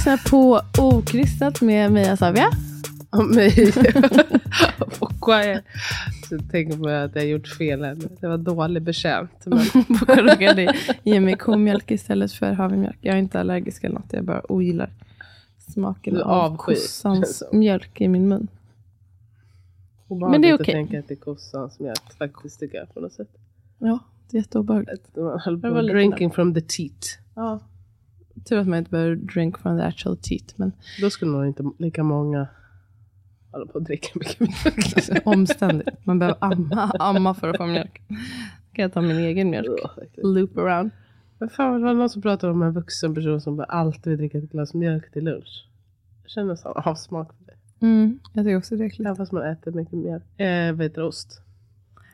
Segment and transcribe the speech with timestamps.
[0.00, 2.50] Lyssnar på Okrystat med mig Asavia.
[3.10, 3.72] Och mig.
[5.00, 5.62] och.
[6.28, 8.08] Så tänker man att jag gjort fel än.
[8.20, 9.46] Det var dålig betjänt.
[9.46, 9.58] Men
[10.08, 12.98] Råkade ge mig komjölk istället för havremjölk.
[13.00, 14.90] Jag är inte allergisk eller något, jag bara ogillar
[15.58, 18.48] smaken Du av kossans mjölk i min mun.
[20.08, 20.62] Men det är okej.
[20.62, 23.30] att tänka att det är kossans mjölk faktiskt tycker jag på något sätt.
[23.78, 23.98] Ja,
[24.30, 25.14] det är jätteobehagligt.
[25.62, 27.18] På drinking from the teat.
[27.34, 27.60] Ja.
[28.48, 30.52] Tur att man inte behöver drink from the actual teat.
[30.56, 32.48] Men Då skulle nog inte lika många
[33.52, 35.22] hålla på att dricka mycket mjölk.
[35.26, 36.06] omständigt.
[36.06, 38.00] Man behöver amma, amma för att få mjölk.
[38.72, 39.68] Kan jag ta min egen mjölk?
[40.16, 40.90] Loop around.
[41.38, 44.18] Men fan, det var någon som pratade om en vuxen person som bara alltid vill
[44.18, 45.66] dricka ett glas mjölk till lunch.
[46.22, 47.86] Jag känner sån avsmak för det.
[47.86, 49.00] Mm, jag tycker också det är äckligt.
[49.06, 50.40] Även fast man äter mycket mjölk.
[50.40, 51.42] Eh, vad heter ost?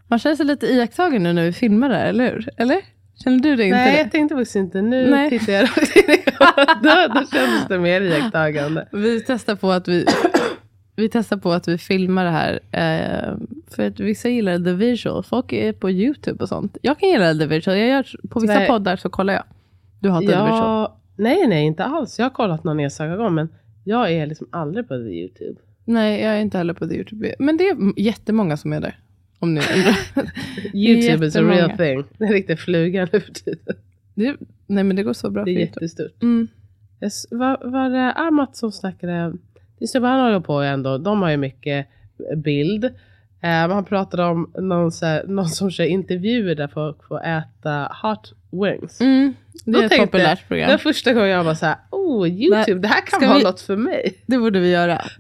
[0.09, 2.49] Man känner sig lite iakttagen nu när vi filmar det här, eller hur?
[2.57, 2.81] Eller?
[3.25, 3.77] Känner du det inte?
[3.77, 3.99] Nej, det?
[3.99, 4.83] jag tänkte faktiskt inte.
[4.83, 5.31] Nu Nej.
[5.31, 6.25] tittar jag rakt in i
[6.83, 8.89] då, då kändes det mer iakttagande.
[8.93, 10.07] Vi testar på att vi,
[10.97, 12.61] vi testar på att vi filmar det här.
[12.71, 13.37] Eh,
[13.71, 15.23] för att vissa gillar the visual.
[15.23, 16.77] Folk är på YouTube och sånt.
[16.83, 17.79] Jag kan gilla the visual.
[17.79, 18.69] Jag gör, på vissa Nej.
[18.69, 19.45] poddar så kollar jag.
[20.01, 20.49] Du hatar the visual.
[20.49, 22.19] Ja, nej, nej, inte alls.
[22.19, 23.49] Jag har kollat någon enstaka gång, men
[23.85, 25.61] jag är liksom aldrig på the YouTube.
[25.85, 27.35] Nej, jag är inte heller på the YouTube.
[27.39, 28.99] Men det är jättemånga som är där.
[29.39, 29.61] Om ni.
[30.75, 32.05] YouTube is a real thing.
[32.19, 33.77] Det är riktigt fluga nu för tiden.
[34.15, 34.37] det,
[34.67, 35.85] nej, men det går så bra Det är för YouTube.
[35.85, 36.23] jättestort.
[36.23, 36.49] Mm.
[37.01, 39.33] Jag s- Var, var det Amat som snackade?
[39.79, 40.99] Det är han håller på ändå.
[40.99, 41.87] De har ju mycket
[42.37, 42.85] bild.
[43.41, 48.33] Eh, han pratade om någon, här, någon som kör intervjuer där folk får äta hot
[48.51, 49.01] wings.
[49.01, 49.35] Mm.
[49.65, 50.71] Det Då är ett populärt jag- Det program.
[50.71, 53.61] var första gången jag var så här, oh YouTube, det här kan vara vi- något
[53.61, 54.15] för mig.
[54.27, 55.03] Det borde vi göra.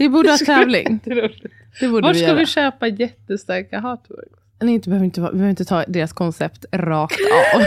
[0.00, 1.00] Vi borde ha tävling.
[1.04, 2.38] Det borde Var vi ska göra.
[2.38, 4.40] vi köpa jättestarka hot wings?
[4.60, 7.18] Nej, inte, behöver inte, vi behöver inte ta deras koncept rakt
[7.54, 7.62] av.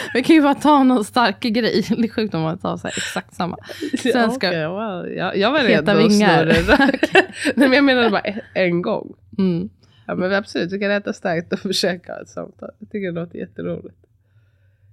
[0.14, 1.84] vi kan ju bara ta någon stark grej.
[1.96, 3.56] Det är sjukt om man tar så exakt samma.
[4.02, 7.12] Sen ska, Okej, well, jag, jag var Heta redo att rakt.
[7.56, 8.22] Nej men jag menade bara
[8.54, 9.14] en, gång.
[9.38, 9.68] mm,
[10.06, 12.70] Ja men absolut, du kan äta starkt och försöka ha ett samtal.
[12.78, 13.96] Jag tycker det låter jätteroligt.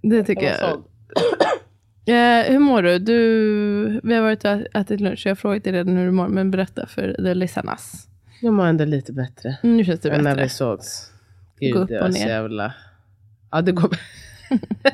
[0.02, 0.84] det tycker Jag jag.
[2.06, 3.00] Eh, hur mår du?
[3.00, 4.00] du?
[4.04, 5.22] Vi har varit och ätit lunch.
[5.26, 6.28] Jag har frågat dig redan hur du mår.
[6.28, 7.92] Men berätta för the listeners.
[8.42, 9.58] Jag mår ändå lite bättre.
[9.64, 10.44] Nu känns det än när bättre.
[10.44, 11.12] vi sågs.
[11.60, 12.28] Gå Gud, upp det och ner.
[12.28, 12.74] jävla...
[13.52, 13.90] Ja, det går,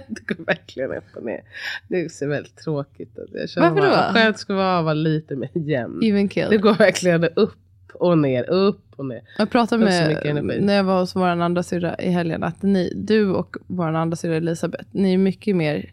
[0.08, 1.42] det går verkligen upp och ner.
[1.88, 3.20] Det är så väldigt tråkigt.
[3.20, 3.92] att Jag känner Varför då?
[3.92, 6.00] bara, Skönt skulle vara att vara lite mer jämn.
[6.04, 6.58] Even Det kill.
[6.58, 7.56] går verkligen upp
[7.94, 9.22] och ner, upp och ner.
[9.38, 9.86] Jag pratade
[10.24, 13.56] Det med, när jag var hos vår andra syrra i helgen, att ni, du och
[13.68, 15.90] vår andra syrra Elisabeth, ni är mycket mer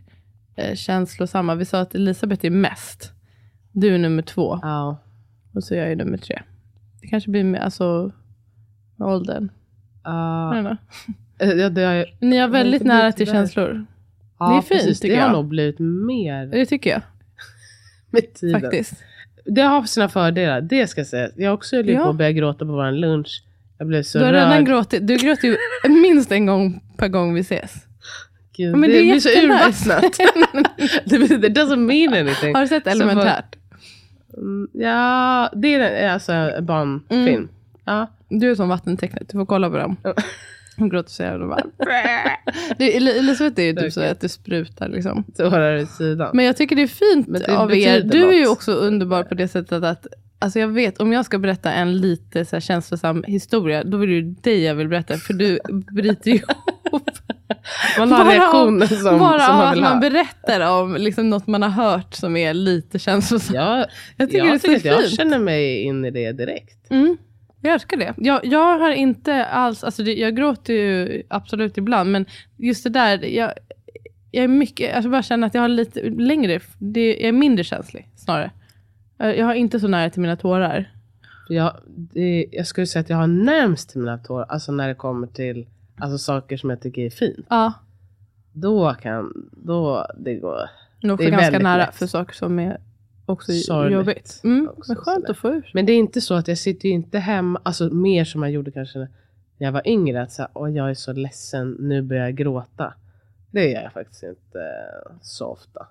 [0.74, 1.54] känslosamma.
[1.54, 3.12] Vi sa att Elisabeth är mest.
[3.72, 4.58] Du är nummer två.
[4.62, 4.98] Ja.
[5.54, 6.42] Och så är jag nummer tre.
[7.00, 8.12] Det kanske blir med, alltså,
[8.96, 9.48] med åldern.
[11.38, 13.86] Eh, ja, det har, Ni har Jag väldigt nära till känslor.
[14.38, 15.00] ja, Det är fint, precis.
[15.00, 15.36] tycker Det har jag.
[15.36, 17.02] nog blivit mer Det tycker jag
[18.10, 18.60] med tiden.
[18.60, 18.92] faktiskt.
[19.44, 21.04] Det har sina fördelar, det ska.
[21.36, 22.02] Jag har också hållit Ja.
[22.04, 23.42] på att börja gråta på vår lunch.
[23.78, 24.48] Jag blev så Du har rörd.
[24.48, 25.06] redan gråtit.
[25.06, 25.56] Du gråter ju
[26.02, 27.85] minst en gång per gång vi ses.
[28.56, 30.02] Gud, Men det, det är blir så urvattnat.
[31.04, 32.54] det it doesn't mean anything.
[32.54, 33.56] Har du sett Så Elementärt?
[34.36, 37.26] Mm, Ja, det är alltså en barnfilm.
[37.26, 37.48] Mm.
[37.84, 38.06] Ja.
[38.28, 39.28] Du är som vattentecknet.
[39.28, 39.96] Du får kolla på dem.
[40.76, 41.74] Hon gråter så jävla varmt.
[42.78, 45.24] Elisabeth är ju typ så att det sprutar liksom.
[45.36, 46.30] Tårar i sidan.
[46.34, 48.00] Men jag tycker det är fint det av er.
[48.00, 50.06] Du är ju också underbar på det sättet att
[50.38, 54.06] Alltså jag vet, om jag ska berätta en lite så här känslosam historia, då är
[54.06, 55.58] det ju dig jag vill berätta, för du
[55.92, 57.10] bryter ju ihop.
[57.98, 60.00] Man har Bara reaktioner som, som Bara av man att vill man ha.
[60.00, 63.54] berättar om liksom något man har hört som är lite känslosamt.
[63.56, 63.86] Jag,
[64.16, 65.16] jag tycker jag, det tycker att jag fint.
[65.16, 66.90] känner mig in i det direkt.
[66.90, 67.16] Mm.
[67.60, 68.14] Jag älskar det.
[68.16, 72.90] Jag, jag har inte alls, alltså det, jag gråter ju absolut ibland, men just det
[72.90, 73.52] där, jag,
[74.30, 77.64] jag är mycket, alltså bara känner att jag har lite längre, det, jag är mindre
[77.64, 78.50] känslig snarare.
[79.16, 80.92] Jag jag har inte så nära till mina tårar.
[81.48, 84.94] Jag, det, jag skulle säga att jag har närmst till mina tårar, alltså när det
[84.94, 85.66] kommer till
[85.98, 87.46] alltså, saker som jag tycker är fint.
[87.48, 87.72] Ja,
[88.52, 90.70] Då kan, då, det går.
[91.02, 91.94] nog Det är ganska nära lätt.
[91.94, 92.80] för saker som är
[93.26, 94.40] också Sorgligt jobbigt.
[94.44, 95.70] Mm, också, men skönt att få ur.
[95.74, 98.52] Men det är inte så att jag sitter ju inte hemma, alltså mer som jag
[98.52, 99.08] gjorde kanske när
[99.66, 102.94] jag var yngre, att säga, åh jag är så ledsen, nu börjar jag gråta.
[103.50, 105.86] Det gör jag faktiskt inte eh, så ofta.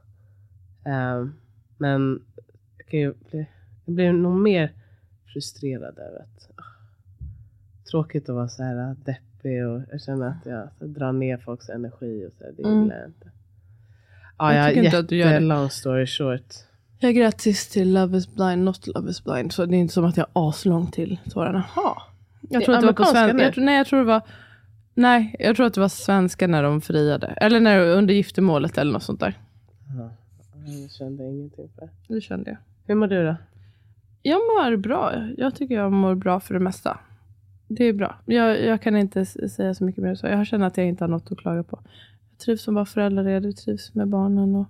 [0.86, 1.34] Ehm,
[1.78, 2.22] men
[2.86, 3.48] jag, kan ju bli,
[3.86, 4.72] jag blir nog mer
[5.34, 6.64] frustrerad över att ah,
[7.92, 11.70] tråkigt att vara så här deppig och jag känner att jag så, drar ner folks
[11.70, 12.84] energi och så här, det Mm.
[12.84, 13.32] gillar jag inte.
[14.38, 15.40] Ja, Jag jag, tycker inte att du gör det.
[15.40, 16.54] long story short.
[17.00, 19.52] Jag grät sist till Love is blind, not Love is blind.
[19.52, 21.66] Så det är inte som att jag har aslångt till tårarna.
[21.76, 22.02] Jaha.
[22.50, 23.44] Jag tror är att det var på svenska.
[23.44, 24.22] Jag tror, nej, jag tror det var...
[24.94, 27.28] Nej, jag tror att det var svenska när de friade.
[27.28, 29.40] Eller när, under giftermålet eller något sånt där.
[29.98, 30.10] Ja,
[30.82, 32.14] jag kände ingenting för det.
[32.16, 32.58] Det kände jag.
[32.86, 33.36] Hur mår du då?
[34.22, 35.14] Jag mår bra.
[35.38, 37.00] Jag tycker jag mår bra för det mesta.
[37.68, 38.16] Det är bra.
[38.26, 40.28] Jag, jag kan inte säga så mycket mer så.
[40.28, 41.80] Jag känner att jag inte har något att klaga på.
[42.32, 44.66] Jag trivs som bara föräldraledig, trivs med barnen och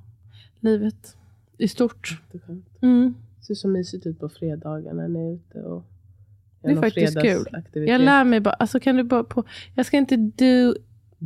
[0.60, 1.18] livet
[1.58, 2.22] i stort.
[2.32, 2.40] Det.
[2.88, 3.16] Mm.
[3.42, 5.84] ser så mysigt ut på fredagar när ni är ute och
[6.62, 7.46] Det är faktiskt kul.
[7.74, 9.44] Jag lär mig bara, alltså kan du bara på,
[9.76, 10.76] jag ska inte do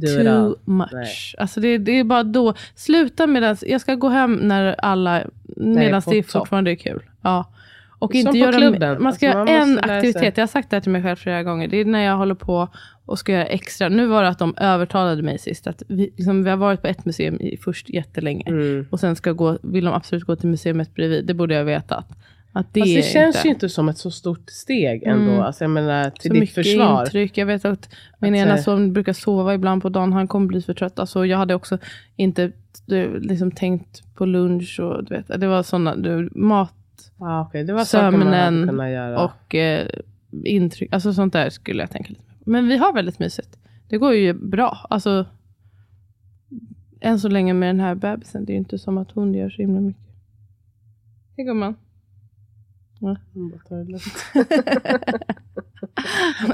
[0.07, 0.89] too much.
[0.93, 1.07] Nej.
[1.37, 5.23] Alltså det, det är bara då, sluta medan, jag ska gå hem när alla,
[5.55, 7.01] medan det fortfarande är kul.
[7.21, 7.45] Ja.
[7.99, 9.03] Och Som inte göra, klubben.
[9.03, 10.37] Man ska Alltså, göra en aktivitet.
[10.37, 11.67] Jag har sagt det här till mig själv flera gånger.
[11.67, 12.67] Det är när jag håller på
[13.05, 13.89] och ska göra extra.
[13.89, 15.67] Nu var det att de övertalade mig sist.
[15.67, 18.43] Att vi, liksom, vi har varit på ett museum i, först jättelänge.
[18.47, 18.87] Mm.
[18.89, 21.25] Och sen ska gå, vill de absolut gå till museet bredvid.
[21.25, 22.03] Det borde jag veta.
[22.59, 23.47] Att det, Fast det känns inte.
[23.47, 25.31] ju inte som ett så stort steg ändå.
[25.31, 25.39] Mm.
[25.39, 27.01] Alltså jag menar till så ditt mycket försvar.
[27.01, 27.37] intryck.
[27.37, 27.89] Jag vet att
[28.19, 30.13] min Att, ena eh, son brukar sova ibland på dagen.
[30.13, 30.99] Han kommer bli för trött.
[30.99, 31.77] Alltså, jag hade också
[32.15, 32.51] inte
[32.85, 34.79] du, liksom, tänkt på lunch.
[34.79, 36.73] Och, du vet, det var sådana, du, mat
[37.19, 37.63] Ja, okej.
[37.63, 38.79] Det var sömnen
[39.15, 39.87] och eh,
[40.43, 40.93] intryck.
[40.93, 42.49] Alltså sånt där skulle jag tänka lite på.
[42.49, 43.59] Men vi har väldigt mysigt.
[43.89, 44.85] Det går ju bra.
[44.89, 45.25] Alltså,
[47.01, 48.45] än så länge med den här bebisen.
[48.45, 50.03] Det är ju inte som att hon gör så himla mycket.
[51.37, 51.75] Hej gumman.
[53.01, 53.17] Mm,
[53.69, 54.03] ta det lugnt.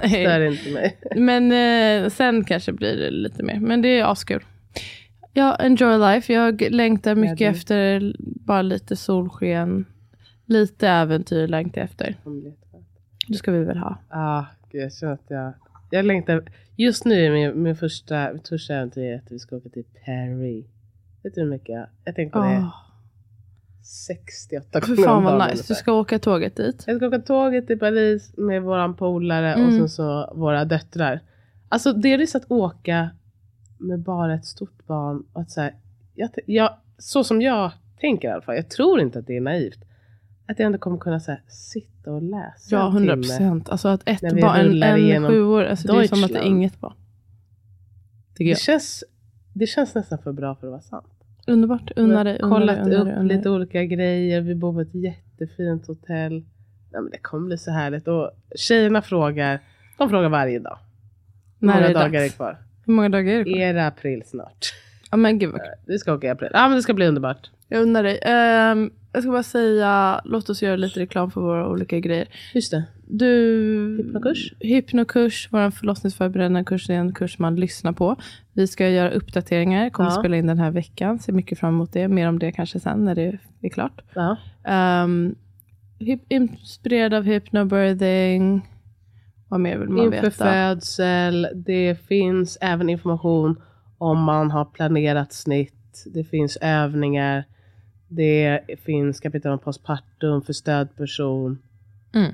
[0.10, 0.98] Stör inte mig.
[1.16, 3.60] Men eh, sen kanske blir det lite mer.
[3.60, 4.44] Men det är askul.
[5.34, 6.34] Ja, enjoy life.
[6.34, 7.46] Jag längtar mycket du?
[7.46, 9.86] efter bara lite solsken.
[10.46, 12.16] Lite äventyr längtar jag efter.
[13.28, 13.98] Det ska vi väl ha.
[14.10, 15.54] Ah, gud, jag känner att jag...
[15.90, 16.44] Jag längtar...
[16.76, 20.66] Just nu är min, min första, mitt första äventyr att vi ska åka till Paris.
[21.24, 21.88] Vet du hur mycket jag...
[22.04, 22.72] Jag tänker på det
[23.86, 25.52] Oh, 68 för gånger fan om dagen vad nice.
[25.54, 25.68] ungefär.
[25.68, 26.84] Du ska åka tåget dit.
[26.88, 29.78] Jag ska åka tåget till Paris med våran polare och Mm.
[29.78, 31.20] sen så våra döttrar.
[31.70, 33.10] Alltså delvis att åka
[33.78, 35.24] med bara ett stort barn.
[35.34, 35.76] Och att så, här,
[36.16, 39.42] jag, jag, så som jag tänker i alla fall, jag tror inte att det är
[39.42, 39.80] naivt.
[40.48, 43.24] Att jag ändå kommer kunna så här, sitta och läsa Ja, en 100 timme.
[43.24, 43.70] procent.
[43.70, 46.44] Alltså att ett barn, en, en igenom sjuår, alltså det är som att det är
[46.44, 46.94] inget barn.
[48.38, 49.04] Det känns,
[49.54, 51.15] det känns nästan för bra för att vara sant.
[51.48, 51.92] Underbart.
[51.96, 54.42] Unna dig, kollat upp unna lite olika grejer.
[54.42, 56.34] Vi bor på ett jättefint hotell.
[56.92, 58.08] Nej, men det kommer bli så härligt.
[58.08, 59.60] Och tjejerna frågar,
[59.98, 60.78] de frågar varje dag.
[61.60, 62.36] Hur När många är det dagar är dags?
[62.36, 62.58] kvar?
[62.86, 63.60] Hur många dagar är det kvar?
[63.62, 64.74] Är det april snart?
[65.16, 65.72] Ja men gud vad kul.
[65.86, 66.50] Vi ska åka i april.
[66.54, 67.50] Ja men det ska bli underbart.
[67.70, 68.20] Jag undrar dig.
[68.22, 72.28] Ehm, jag ska bara säga, låt oss göra lite reklam för våra olika grejer.
[72.54, 72.84] Just det.
[73.08, 74.54] Du, Hypnokurs?
[74.60, 78.16] Hypnokurs, vår förlossningsförberedande kurs, är en kurs man lyssnar på.
[78.54, 80.16] Vi ska göra uppdateringar, kommer Ja.
[80.16, 81.20] spela in den här veckan.
[81.20, 82.08] Ser mycket fram emot det.
[82.08, 84.02] Mer om det kanske sen när det är klart.
[84.14, 84.38] Ja.
[85.04, 85.36] Um,
[86.00, 88.68] hyp, inspirerad av hypnobirthing.
[89.50, 90.32] Vad mer vill man Inför veta?
[90.76, 91.48] födsel.
[91.56, 93.62] Det finns även information
[94.06, 96.04] om man har planerat snitt.
[96.06, 97.44] Det finns övningar.
[98.08, 101.60] Det finns kapitel om postpartum för stödperson.
[102.14, 102.34] Mm.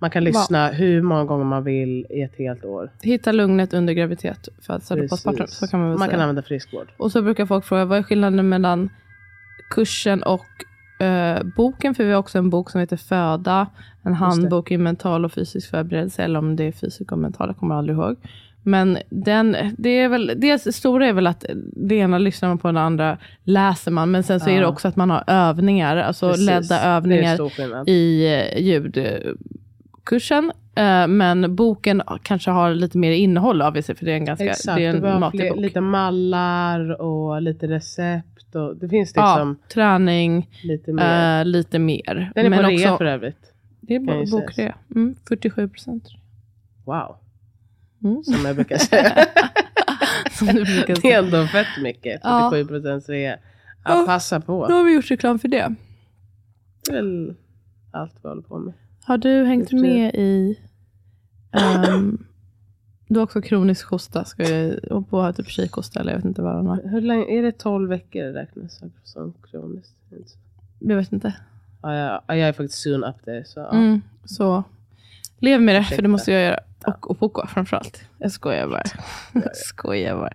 [0.00, 2.90] Man kan lyssna hur många gånger man vill i ett helt år.
[3.02, 5.10] Hitta lugnet under graviditet, födsel och Precis.
[5.10, 5.46] postpartum.
[5.46, 6.10] Så kan man väl man säga.
[6.10, 6.88] kan använda friskvård.
[6.96, 8.90] Och så brukar folk fråga, vad är skillnaden mellan
[9.70, 11.94] kursen och eh, boken?
[11.94, 13.66] För vi har också en bok som heter Föda.
[14.02, 16.22] En handbok i mental och fysisk förberedelse.
[16.22, 18.16] Eller om det är fysik och mental, jag kommer aldrig ihåg.
[18.68, 21.44] Men den, det är väl, det stora är väl att
[21.76, 24.10] det ena lyssnar man på, det andra läser man.
[24.10, 24.66] Men sen så är det Ja.
[24.68, 26.46] också att man har övningar, alltså Precis.
[26.46, 30.52] ledda Det övningar i eh, ljudkursen.
[30.76, 34.44] Eh, Men boken kanske har lite mer innehåll av sig, för det är en ganska
[34.50, 35.60] Exakt, det är det en var matig bok.
[35.60, 38.54] lite mallar och lite recept.
[38.54, 41.40] Och det finns ja, liksom träning, lite mer.
[41.40, 42.32] eh, lite mer.
[42.34, 43.52] Den är Men på rea också, för övrigt.
[43.80, 44.74] Det är ju bokrea.
[44.94, 46.04] Mm, 47 procent.
[46.84, 47.16] Wow.
[48.04, 48.22] Mm.
[48.24, 49.26] Som jag brukar säga.
[50.32, 51.18] Som du brukar det är säga.
[51.18, 52.20] ändå fett mycket.
[52.24, 52.48] Ja.
[52.52, 53.38] 47 procent rea.
[53.84, 54.04] Ja.
[54.06, 54.66] Passa på.
[54.68, 55.74] Då har vi gjort reklam för det.
[56.84, 57.34] Det är väl
[57.90, 58.74] allt vi håller på med.
[59.04, 60.58] Har du hängt med i...
[61.52, 62.24] ehm,
[63.08, 64.24] du har också kronisk hosta.
[64.24, 66.82] Ska jag, och på typ kikhosta eller jag vet inte vad den har.
[66.84, 69.94] Hur länge, är det 12 veckor det räknas som- kroniskt?
[70.78, 71.32] Jag vet inte.
[71.82, 73.44] Ja, jag, ja, jag är faktiskt soon up there.
[73.44, 73.70] Så, ja.
[73.72, 74.62] Mm, så
[75.38, 76.08] lev med det, för det Ursäkta.
[76.08, 76.58] måste jag göra.
[76.86, 78.00] Och, och Poco framförallt.
[78.18, 78.82] Jag skojar bara.
[79.32, 80.32] Jag skojar bara.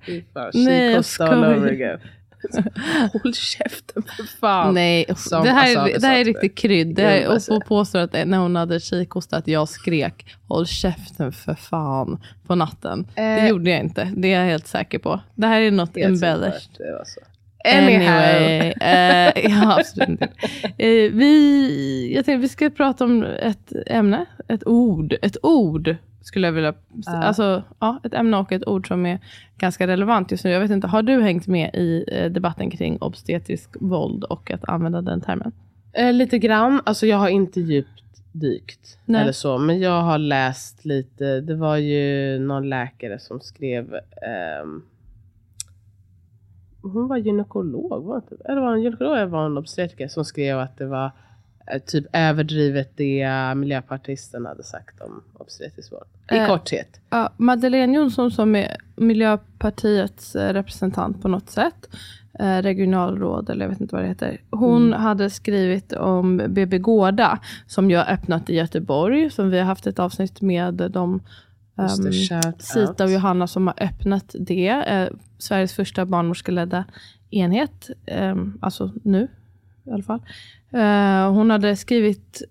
[0.54, 2.00] Nej, jag skojar.
[3.24, 4.74] Håll käften för fan.
[4.74, 6.96] Nej, Som det här, är, det här är riktigt krydd.
[6.96, 7.60] Det här, och säga.
[7.60, 12.56] få påstår att när hon hade kikhosta att jag skrek håll käften för fan på
[12.56, 13.08] natten.
[13.16, 13.48] Det Eh.
[13.48, 14.12] gjorde jag inte.
[14.18, 15.20] Det är jag helt säker på.
[15.36, 16.62] Det här är något på embellished.
[16.78, 17.74] Det.
[17.78, 18.74] Anyway.
[18.82, 20.26] eh, ja, absolut inte.
[20.78, 25.16] Eh, vi, jag tänkte vi ska prata om ett ämne, ett ord.
[25.22, 26.74] Ett ord skulle jag vilja
[27.06, 27.12] Ja.
[27.24, 29.20] Alltså, ja, ett ämne och ett ord som är
[29.58, 30.50] ganska relevant just nu.
[30.52, 34.70] Jag vet inte, har du hängt med i eh, debatten kring obstetrisk våld och att
[34.70, 35.52] använda den termen?
[35.94, 36.82] Eh, lite grann.
[36.84, 37.90] Alltså jag har inte djupt
[38.32, 38.98] dykt.
[39.06, 39.22] Nej.
[39.22, 39.58] Eller så.
[39.58, 41.42] Men jag har läst lite.
[41.42, 43.94] Det var ju någon läkare som skrev.
[44.28, 44.84] ehm,
[46.82, 48.04] hon var gynekolog.
[48.04, 51.12] Var inte, eller var hon gynekolog eller var hon obstetriker som skrev att det var
[51.86, 56.06] typ överdrivet det eh, miljöpartisten hade sagt om obstetrisk vård.
[56.32, 57.00] I Eh, korthet.
[57.10, 61.90] Ja, Madeleine Jonsson som är Miljöpartiets eh, representant på något sätt,
[62.40, 64.42] eh, regionalråd eller jag vet inte vad det heter.
[64.52, 65.02] Hon Mm.
[65.02, 69.88] hade skrivit om BB Gårda som ju har öppnat i Göteborg, som vi har haft
[69.88, 71.22] ett avsnitt med de
[71.76, 74.68] det, ehm, Sita och Johanna som har öppnat det.
[74.70, 76.84] Eh, Sveriges första barnmorskeledda
[77.32, 77.90] enhet.
[78.06, 79.28] Eh, alltså nu
[79.84, 80.22] i alla fall.
[80.72, 82.42] Eh, hon hade skrivit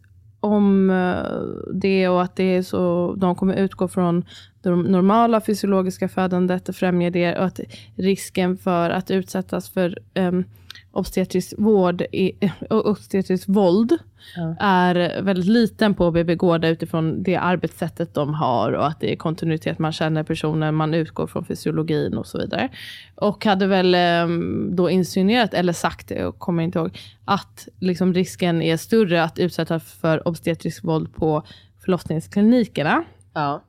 [0.40, 4.24] om eh, det och att det är så, de kommer utgå från
[4.62, 7.60] det normala fysiologiska födandet och främja det och att
[7.96, 10.44] risken för att utsättas för um,
[10.92, 13.98] obstetrisk vård, i, eh, obstetrisk våld
[14.36, 14.56] Ja.
[14.60, 19.16] är väldigt liten på BB Gårda utifrån det arbetssättet de har och att det är
[19.16, 22.68] kontinuitet, man känner personen, man utgår från fysiologin och så vidare.
[23.14, 23.94] Och hade väl
[24.24, 29.38] um, då insinuerat, eller sagt jag kommer inte ihåg, att liksom risken är större att
[29.38, 31.42] utsättas för obstetrisk våld på
[31.84, 33.04] förlossningsklinikerna.
[33.34, 33.62] Ja.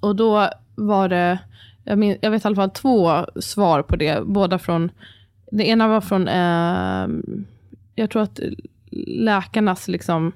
[0.00, 1.38] Och då var det,
[1.84, 4.26] jag, min, jag vet i alla fall två svar på det.
[4.26, 4.90] Båda från,
[5.50, 7.08] det ena var från, eh,
[7.94, 8.40] jag tror att
[9.06, 10.32] läkarnas, liksom,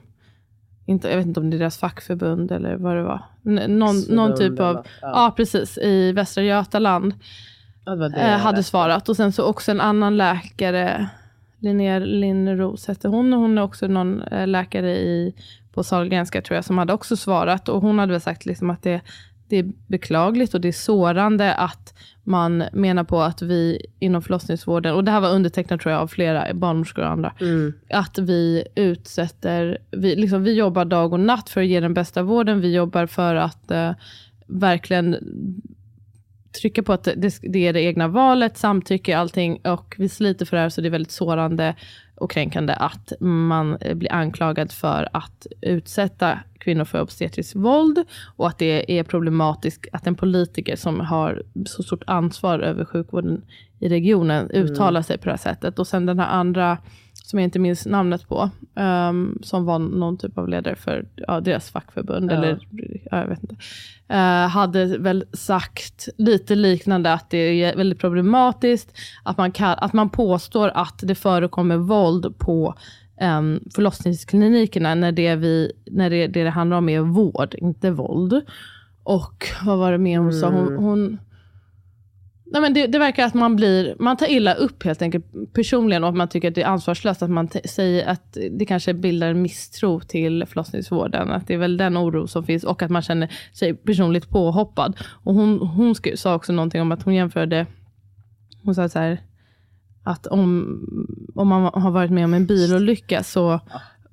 [0.86, 3.22] inte, jag vet inte om det är deras fackförbund eller vad det var.
[3.46, 5.08] N- Någon, någon typ av, Ja.
[5.10, 7.14] ja precis, i Västra Götaland
[7.84, 9.08] Ja, det det eh, hade svarat.
[9.08, 11.08] Och sen så också en annan läkare,
[11.58, 13.32] Linnea Linnros hette hon.
[13.32, 15.34] och Hon är också någon eh, läkare i,
[15.74, 17.68] på Sahlgrenska tror jag, som hade också svarat.
[17.68, 19.00] Och hon hade väl sagt liksom att det,
[19.48, 21.94] det är beklagligt och det är sårande att
[22.24, 26.06] man menar på att vi inom förlossningsvården, och det här var undertecknat tror jag av
[26.06, 27.72] flera barnmorskor och andra, Mm.
[27.90, 32.22] att vi utsätter, vi, liksom, vi jobbar dag och natt för att ge den bästa
[32.22, 32.60] vården.
[32.60, 33.92] Vi jobbar för att eh,
[34.46, 35.16] verkligen
[36.60, 39.60] trycka på att det, det är det egna valet, samtycke, allting.
[39.64, 41.74] Och vi sliter för det här, så det är väldigt sårande
[42.14, 48.04] och kränkande att man eh, blir anklagad för att utsätta kvinnor för obstetriskt våld
[48.36, 53.42] och att det är problematiskt att en politiker som har så stort ansvar över sjukvården
[53.78, 55.78] i regionen uttalar sig på det här sättet.
[55.78, 56.78] Och sen den här andra,
[57.26, 61.40] som jag inte minns namnet på, ehm, som var någon typ av ledare för ja,
[61.40, 62.36] deras fackförbund, Ja.
[62.36, 62.58] eller
[63.10, 63.56] ja, jag vet inte,
[64.08, 69.92] eh, hade väl sagt lite liknande att det är väldigt problematiskt att man, kan, att
[69.92, 72.74] man påstår att det förekommer våld på
[73.38, 78.40] um, förlossningsklinikerna när, det, vi, när det, det det handlar om är vård, inte våld.
[79.02, 80.48] Och vad var det mer hon sa?
[80.48, 80.84] Hon, Mm.
[80.84, 81.18] hon,
[82.54, 86.04] nej men det, det verkar att man blir, man tar illa upp helt enkelt personligen
[86.04, 88.94] och att man tycker att det är ansvarslöst att man t- säger att det kanske
[88.94, 91.30] bildar en misstro till förlossningsvården.
[91.30, 94.96] Att det är väl den oro som finns och att man känner sig personligt påhoppad.
[95.24, 97.66] Och hon, hon sk- sa också någonting om att hon jämförde,
[98.62, 99.20] hon sa så här,
[100.02, 100.78] att om,
[101.34, 103.60] om man har varit med om en bilolycka så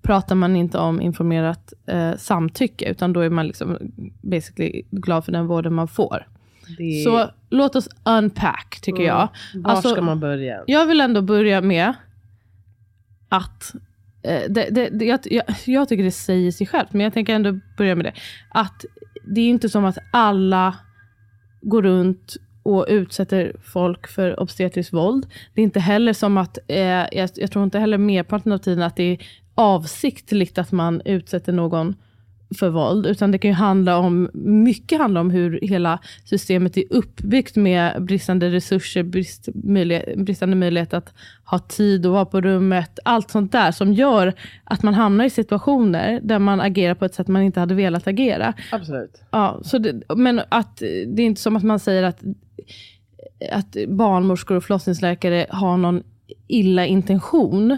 [0.02, 3.78] pratar man inte om informerat eh, samtycke, utan då är man liksom
[4.22, 6.28] basically glad för den vården man får.
[6.78, 9.08] Det, Så låt oss unpack, tycker Mm.
[9.16, 9.28] jag.
[9.56, 10.64] var alltså- ska man börja?
[10.68, 11.94] Jag vill ändå börja med
[13.30, 13.74] att
[14.24, 17.36] eh, det, det, det, jag, jag, jag tycker det säger sig självt, men jag tänker
[17.36, 18.14] ändå börja med det.
[18.50, 18.86] Att
[19.24, 20.76] det är inte som att alla
[21.62, 25.26] går runt och utsätter folk för obstetriskt våld.
[25.54, 26.78] Det är inte heller som att, eh,
[27.12, 29.18] jag, jag tror inte heller merparten av tiden att det är
[29.56, 31.96] avsiktligt att man utsätter någon
[32.60, 36.84] för våld, utan det kan ju handla om, mycket handla om hur hela systemet är
[36.90, 41.14] uppbyggt med bristande resurser, brist, möjlighet, bristande möjlighet att
[41.46, 45.30] ha tid att vara på rummet, allt sånt där som gör att man hamnar i
[45.30, 48.54] situationer där man agerar på ett sätt man inte hade velat agera.
[48.72, 49.22] Absolut.
[49.32, 50.78] Ja, så det, men att
[51.08, 52.24] det är inte som att man säger att,
[53.52, 56.04] att barnmorskor och förlossningsläkare har någon
[56.48, 57.78] illa intention.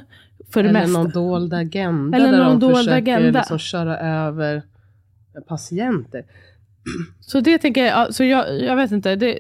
[0.54, 1.00] För det Eller mesta.
[1.00, 3.40] någon dold agenda Eller där någon de dold försöker agenda.
[3.40, 4.64] Liksom köra över
[5.48, 6.24] patienter.
[7.20, 9.16] Så det tänker jag, alltså jag, jag vet inte.
[9.16, 9.40] Det,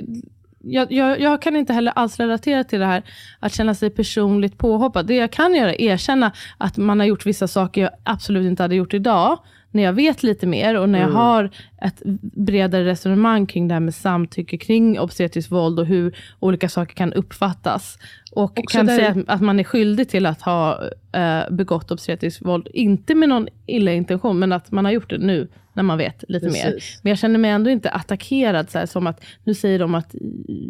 [0.64, 3.04] jag, jag, jag kan inte heller alls relatera till det här
[3.40, 5.06] att känna sig personligt påhoppad.
[5.06, 8.64] Det jag kan göra är erkänna att man har gjort vissa saker jag absolut inte
[8.64, 9.40] hade gjort idag.
[9.72, 11.50] När jag vet lite mer och när jag har
[11.82, 16.96] ett bredare resonemang kring det här med samtycke kring obstetriskt våld och hur olika saker
[16.96, 17.98] kan uppfattas.
[18.36, 21.92] Och Också kan där- säga att, att man är skyldig till att ha eh, begått
[21.92, 22.68] obstetriskt våld.
[22.74, 26.24] Inte med någon illa intention, men att man har gjort det nu när man vet
[26.28, 26.72] lite mer.
[26.72, 27.00] Precis.
[27.04, 30.16] Men jag känner mig ändå inte attackerad så här, som att nu säger de att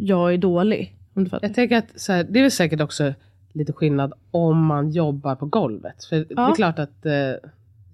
[0.00, 0.96] jag är dålig.
[1.42, 3.14] Jag tänker att så här, det är väl säkert också
[3.52, 6.04] lite skillnad om man jobbar på golvet.
[6.04, 6.50] För det Ja.
[6.50, 7.12] är klart att eh,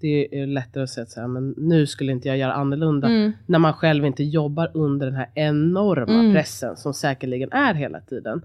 [0.01, 3.07] det är lättare att säga att så här, men nu skulle inte jag göra annorlunda.
[3.07, 3.31] Mm.
[3.45, 6.33] När man själv inte jobbar under den här enorma Mm.
[6.33, 8.41] pressen som säkerligen är hela tiden.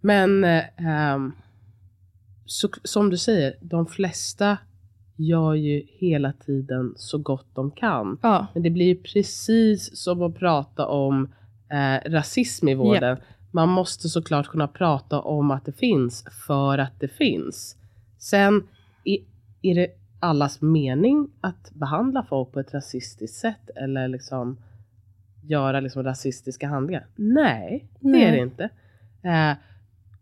[0.00, 1.32] Men ehm,
[2.46, 4.58] så, som du säger, de flesta
[5.16, 8.18] gör ju hela tiden så gott de kan.
[8.22, 11.28] Ja, Men det blir ju precis som att prata om
[11.70, 13.16] eh, rasism i vården.
[13.50, 17.76] Man måste såklart kunna prata om att det finns för att det finns.
[18.18, 18.68] Sen
[19.04, 19.18] är,
[19.62, 19.88] är det
[20.20, 24.56] allas mening att behandla folk på ett rasistiskt sätt eller liksom
[25.50, 27.06] göra liksom rasistiska handlingar?
[27.16, 28.24] Nej, det Nej.
[28.24, 28.64] är det inte.
[29.22, 29.56] Eh,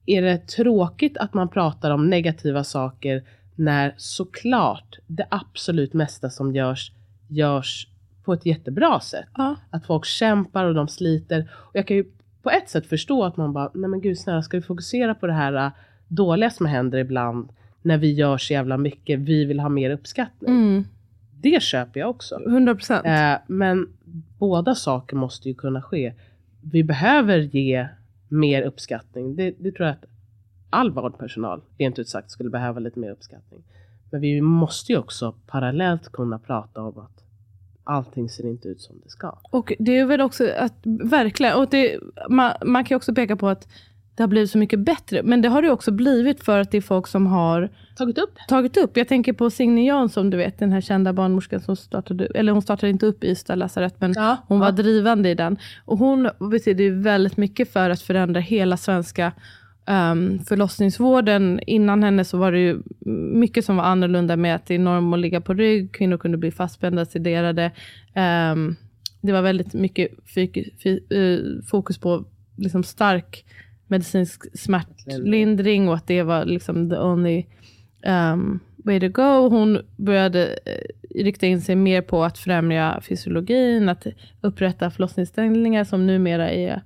[0.06, 6.54] är det tråkigt att man pratar om negativa saker när såklart det absolut mesta som
[6.54, 6.92] görs,
[7.28, 7.88] görs
[8.24, 9.28] på ett jättebra sätt?
[9.36, 9.56] ja.
[9.70, 11.50] Att folk kämpar och de sliter.
[11.54, 12.04] Och jag kan ju
[12.42, 15.26] på ett sätt förstå att man bara, nej men gud snälla, ska vi fokusera på
[15.26, 15.72] det här äh,
[16.08, 17.48] dåliga som händer ibland
[17.82, 20.50] när vi gör så jävla mycket, vi vill ha mer uppskattning.
[20.50, 20.84] Mm.
[21.44, 22.40] Det köper jag också.
[22.46, 23.06] 100 procent.
[23.06, 23.88] Eh, men
[24.38, 26.12] båda saker måste ju kunna ske.
[26.72, 27.88] Vi behöver ge
[28.28, 29.36] mer uppskattning.
[29.36, 30.04] Det, det tror jag att
[30.70, 33.62] all vårdpersonal, rent ut sagt, skulle behöva lite mer uppskattning.
[34.10, 37.24] Men vi måste ju också parallellt kunna prata om att
[37.84, 39.38] allting ser inte ut som det ska.
[39.42, 43.36] Och det är väl också att, verkligen, och det, man, man kan ju också peka
[43.36, 43.68] på att
[44.16, 45.22] det har blivit så mycket bättre.
[45.22, 48.30] Men det har det också blivit för att det är folk som har Tagit upp
[48.48, 48.96] tagit upp.
[48.96, 52.62] Jag tänker på Signe Jansson, du vet, den här kända barnmorskan som startade, eller hon
[52.62, 54.72] startade inte upp Ystad lasarett, men Ja, hon var ja.
[54.72, 55.58] drivande i den.
[55.84, 59.32] Och hon betyder ju väldigt mycket för att förändra hela svenska
[59.86, 61.60] um, förlossningsvården.
[61.66, 62.82] Innan henne så var det ju
[63.32, 66.38] mycket som var annorlunda med att det är norm att ligga på rygg, kvinnor kunde
[66.38, 67.70] bli fastspända, sederade.
[68.14, 68.76] Ehm,
[69.20, 70.10] det var väldigt mycket
[70.84, 71.38] eh,
[71.70, 72.24] fokus på
[72.56, 73.44] liksom stark
[73.94, 77.44] medicinsk smärtlindring och att det var liksom the only
[78.06, 79.48] um, way to go.
[79.48, 84.06] Hon började eh, rikta in sig mer på att främja fysiologin, att
[84.40, 86.82] upprätta förlossningsställningar som numera är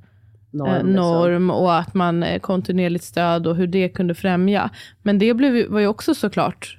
[0.50, 0.94] Norm, norm, liksom.
[0.94, 4.70] norm och att man eh, kontinuerligt stöd och hur det kunde främja.
[5.02, 6.78] Men det blev, var ju också såklart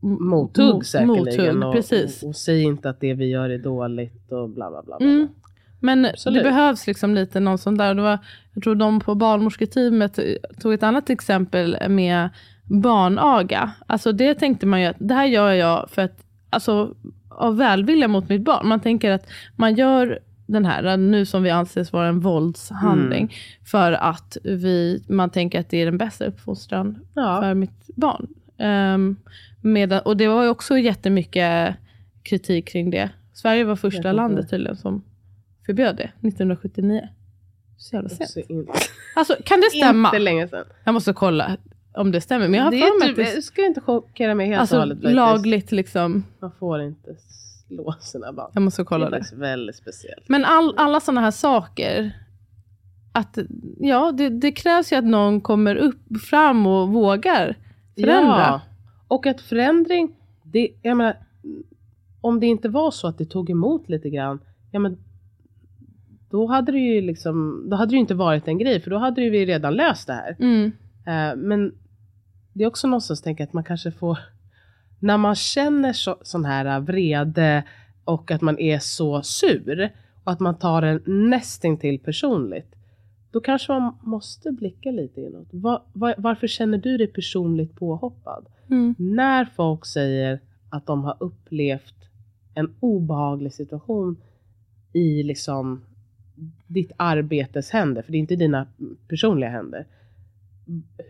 [0.00, 1.56] Mothugg Mo- säkerligen.
[1.58, 2.22] mothugg, och, precis.
[2.22, 4.96] Och, och säg inte att det vi gör är dåligt och bla bla bla.
[4.98, 5.06] bla.
[5.06, 5.28] Mm.
[5.82, 6.42] Men Absolut.
[6.44, 7.94] det behövs liksom lite någon sån där.
[7.94, 8.18] Det var,
[8.54, 10.18] jag tror de på barnmorsketeamet
[10.60, 12.28] tog ett annat exempel med
[12.64, 13.72] barnaga.
[13.86, 16.94] Alltså det tänkte man ju att det här gör jag för att, alltså
[17.28, 18.68] av välvilja mot mitt barn.
[18.68, 23.34] Man tänker att man gör den här, nu som vi anses vara en våldshandling, Mm.
[23.66, 27.40] för att vi, man tänker att det är den bästa uppfostran Ja.
[27.42, 28.26] för mitt barn.
[28.94, 29.16] Um,
[29.60, 31.74] medan, och det var ju också jättemycket
[32.22, 33.10] kritik kring det.
[33.32, 35.02] Sverige var första landet tydligen som
[35.66, 37.08] förbjöd det 1979.
[37.76, 38.46] Så jävla sent.
[39.16, 40.08] Alltså kan det stämma?
[40.08, 40.64] inte länge sedan.
[40.84, 41.56] Jag måste kolla
[41.94, 42.48] om det stämmer.
[42.48, 44.60] Men jag har det för mig att typ, det ska inte chockera mig helt och
[44.60, 44.96] alltså, hållet.
[44.98, 45.14] faktiskt.
[45.14, 46.24] lagligt liksom.
[46.40, 47.14] Man får inte
[47.68, 48.50] slå sina barn.
[48.54, 49.36] Jag måste Det kolla är det.
[49.36, 50.28] väldigt speciellt.
[50.28, 52.12] Men all, alla sådana här saker.
[53.12, 53.38] Att,
[53.78, 57.56] ja, det, det krävs ju att någon kommer upp fram och vågar
[58.00, 58.38] förändra.
[58.38, 58.60] Ja.
[59.08, 61.16] Och att förändring, det, jag menar,
[62.20, 64.38] om det inte var så att det tog emot lite grann,
[64.70, 64.98] ja men
[66.32, 69.30] då hade det ju liksom, då hade det inte varit en grej, för då hade
[69.30, 70.36] vi redan löst det här.
[70.38, 70.72] Mm.
[71.06, 71.74] Eh, men
[72.52, 74.18] det är också någonstans att tänka att man kanske får,
[74.98, 77.64] när man känner så, sån här vrede
[78.04, 79.90] och att man är så sur
[80.24, 82.74] och att man tar den nästintill personligt,
[83.30, 85.48] då kanske man måste blicka lite inåt.
[85.50, 88.46] Va, va, varför känner du dig personligt påhoppad?
[88.70, 88.94] Mm.
[88.98, 90.40] När folk säger
[90.70, 91.94] att de har upplevt
[92.54, 94.16] en obehaglig situation
[94.92, 95.80] i liksom
[96.66, 98.66] ditt arbetes händer, för det är inte dina
[99.08, 99.86] personliga händer.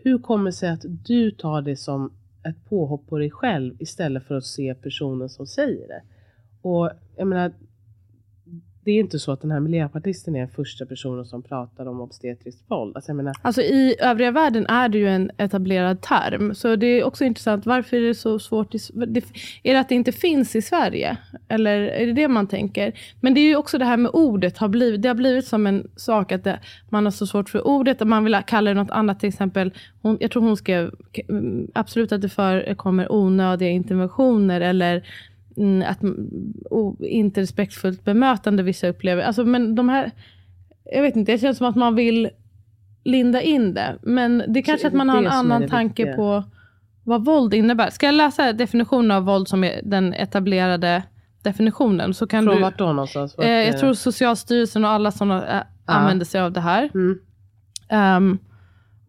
[0.03, 2.11] Hur kommer det sig att du tar det som
[2.43, 6.01] ett påhopp på dig själv istället för att se personen som säger det?
[6.61, 7.51] Och jag menar,
[8.83, 12.01] det är inte så att den här miljöpartisten är den första personen som pratar om
[12.01, 12.95] obstetriskt våld.
[12.95, 16.55] Alltså, jag menar, Alltså i övriga världen är det ju en etablerad term.
[16.55, 18.75] Så det är också intressant, varför är det så svårt?
[18.75, 19.23] I, det,
[19.63, 21.17] är det att det inte finns i Sverige?
[21.47, 22.93] Eller är det det man tänker?
[23.19, 24.57] Men det är ju också det här med ordet.
[24.57, 27.67] Har blivit, det har blivit som en sak att det, man har så svårt för
[27.67, 28.01] ordet.
[28.01, 29.19] Att man vill kalla det något annat.
[29.19, 30.91] Till exempel, hon, jag tror hon skrev
[31.29, 34.61] mm, absolut att det förekommer onödiga interventioner.
[34.61, 35.03] Eller
[35.85, 36.03] att
[36.69, 39.23] oh, inte respektfullt bemötande vissa upplever.
[39.23, 40.11] Alltså, men de här,
[40.93, 42.29] jag vet inte, det känns som att man vill
[43.03, 43.97] linda in det.
[44.01, 46.15] Men det är kanske är att man det har en det annan det tanke viktiga?
[46.15, 46.43] på
[47.03, 47.89] vad våld innebär.
[47.89, 51.03] Ska jag läsa definitionen av våld som är den etablerade
[51.41, 52.13] definitionen?
[52.13, 53.37] Så kan från du, vart då någonstans?
[53.37, 56.89] Vart, eh, jag tror Socialstyrelsen och alla sådana eh, använder sig av det här.
[56.93, 57.19] Mm.
[57.89, 58.39] Ehm,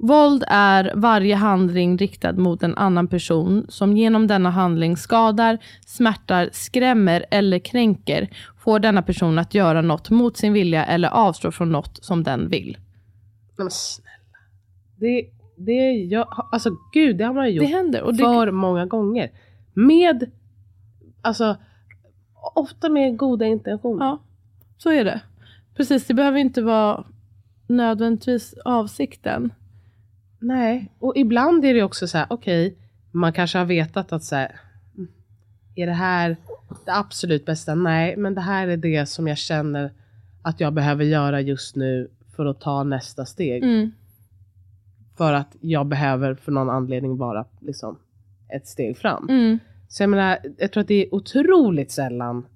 [0.07, 6.51] våld är varje handling riktad mot en annan person som genom denna handling skadar, smärtar,
[6.53, 11.73] skrämmer eller kränker, får denna person att göra något mot sin vilja eller avstå från
[11.73, 12.79] något som den vill.
[13.57, 14.39] Men snälla.
[14.97, 18.03] Det, det, jag, alltså gud, det har man ju Det gjort händer.
[18.03, 19.31] Och det, för många gånger.
[19.75, 20.31] Med,
[21.23, 21.57] alltså,
[22.55, 24.05] ofta med goda intentioner.
[24.07, 24.23] Ja,
[24.79, 25.21] så är det.
[25.77, 27.05] Precis, det behöver inte vara
[27.67, 29.53] nödvändigtvis avsikten.
[30.45, 32.77] Nej, och ibland är det också så här, okej,
[33.11, 34.61] man kanske har vetat att så här,
[34.97, 35.09] mm,
[35.75, 36.37] är det här
[36.85, 37.75] det absolut bästa?
[37.75, 39.93] Nej, men det här är det som jag känner
[40.43, 43.63] att jag behöver göra just nu för att ta nästa steg.
[43.63, 43.93] Mm.
[45.17, 47.99] För att jag behöver för någon anledning vara liksom
[48.57, 49.29] ett steg fram.
[49.29, 49.59] Mm.
[49.89, 52.47] Så jag menar, jag tror att det är otroligt sällan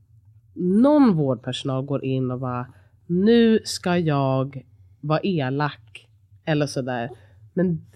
[0.54, 2.66] någon vårdpersonal går in och bara,
[3.06, 4.64] nu ska jag
[5.00, 6.08] vara elak
[6.44, 7.10] eller sådär.
[7.58, 7.86] Men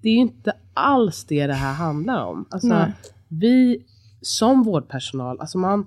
[0.00, 2.44] det är ju inte alls det det här handlar om.
[2.50, 2.92] Alltså, Nej.
[3.28, 3.84] vi
[4.20, 5.86] som vårdpersonal, alltså man,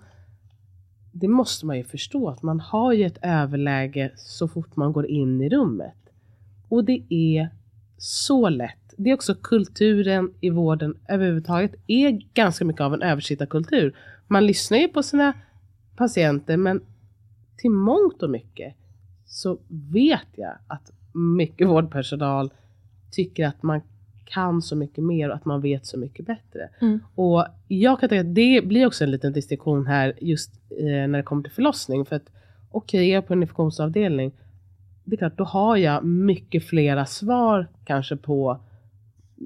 [1.12, 5.06] det måste man ju förstå att man har ju ett överläge så fort man går
[5.06, 5.96] in i rummet.
[6.70, 7.50] Och det är
[7.98, 8.94] så lätt.
[8.98, 13.96] Det är också kulturen i vården överhuvudtaget är ganska mycket av en översittarkultur.
[14.28, 15.34] Man lyssnar ju på sina
[15.96, 16.82] patienter men
[17.58, 18.76] till mångt och mycket
[19.26, 22.52] så vet jag att mycket vårdpersonal
[23.16, 23.82] tycker att man
[24.26, 26.70] kan så mycket mer och att man vet så mycket bättre.
[26.82, 27.00] Mm.
[27.16, 31.18] Och jag kan tänka att det blir också en liten distinktion här just eh, när
[31.18, 32.06] det kommer till förlossning.
[32.06, 32.30] För att
[32.72, 34.32] okej, jag är på en infektionsavdelning.
[35.04, 38.60] Det är klart, då har jag mycket flera svar kanske på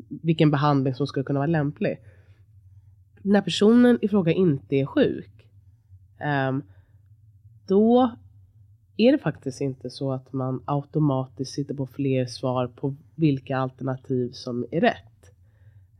[0.10, 1.99] vilken behandling som skulle kunna vara lämplig.
[3.21, 5.47] När personen i fråga inte är sjuk,
[6.19, 6.63] ehm,
[7.67, 8.12] då
[9.08, 14.32] är det faktiskt inte så att man automatiskt sitter på fler svar på vilka alternativ
[14.32, 15.32] som är rätt.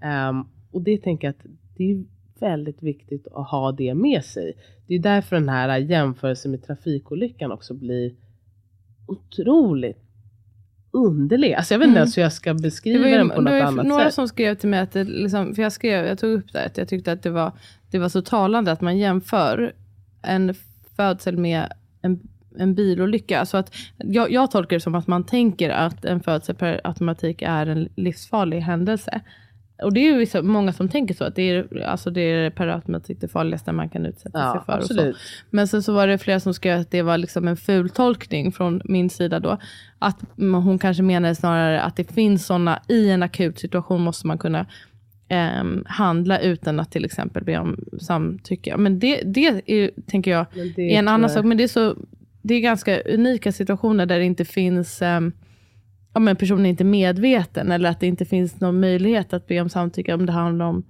[0.02, 1.46] Ehm, och det tänker jag att
[1.78, 2.04] det är
[2.40, 4.54] väldigt viktigt att ha det med sig.
[4.88, 8.16] Det är därför den här jämförelsen med trafikolyckan också blir
[9.08, 10.04] otroligt
[10.92, 11.54] underlig.
[11.54, 12.02] Alltså jag vet inte Mm.
[12.02, 13.86] ens hur jag ska Det beskriva var ju, den på det något var ju annat
[13.86, 14.14] några sätt.
[14.14, 16.78] som skrev till mig att det, liksom, för jag skrev, jag tog upp det, att
[16.78, 17.52] jag tyckte att det var,
[17.92, 19.74] det var så talande att man jämför
[20.22, 20.54] en
[20.96, 22.20] födsel med en,
[22.58, 23.40] en bilolycka.
[23.40, 27.42] Alltså att, jag, jag tolkar det som att man tänker att en födsel per automatik
[27.42, 29.22] är en livsfarlig händelse.
[29.84, 32.50] Och det är ju vissa, många som tänker så, att det är, alltså det är
[32.50, 34.78] per automatik det farligaste man kan utsätta sig Ja, för.
[34.78, 35.14] Och så.
[35.50, 38.52] Men sen så var det flera som skrev att det var liksom en ful tolkning
[38.52, 39.58] från min sida då.
[40.00, 44.38] Att hon kanske menade snarare att det finns sådana, i en akut situation måste man
[44.38, 44.66] kunna
[45.28, 48.78] ehm, handla utan att till exempel be om samtycke.
[48.78, 50.46] Men det, det är, tänker jag,
[50.78, 51.46] är en annan sak.
[51.46, 51.96] Men det är, så,
[52.42, 55.32] det är ganska unika situationer där det inte finns um,
[56.14, 59.62] ja, men personen är inte medveten eller att det inte finns någon möjlighet att be
[59.62, 60.84] om samtycke om det handlar om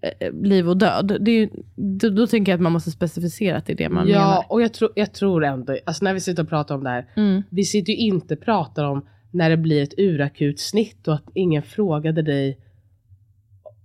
[0.00, 1.16] eh, liv och död.
[1.20, 3.88] Det är, ju- då, då tänker jag att man måste specificera att det är det
[3.88, 4.44] man ja, menar.
[4.48, 7.06] och jag, tror jag tror ändå, alltså när vi sitter och pratar om det här,
[7.16, 7.42] Mm.
[7.50, 11.24] vi sitter ju inte och pratar om när det blir ett urakut snitt och att
[11.34, 12.58] ingen frågade dig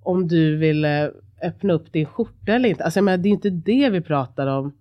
[0.03, 1.12] om du ville
[1.43, 2.84] öppna upp din skjorta eller inte.
[2.84, 4.73] Alltså jag menar, det är inte det vi pratar om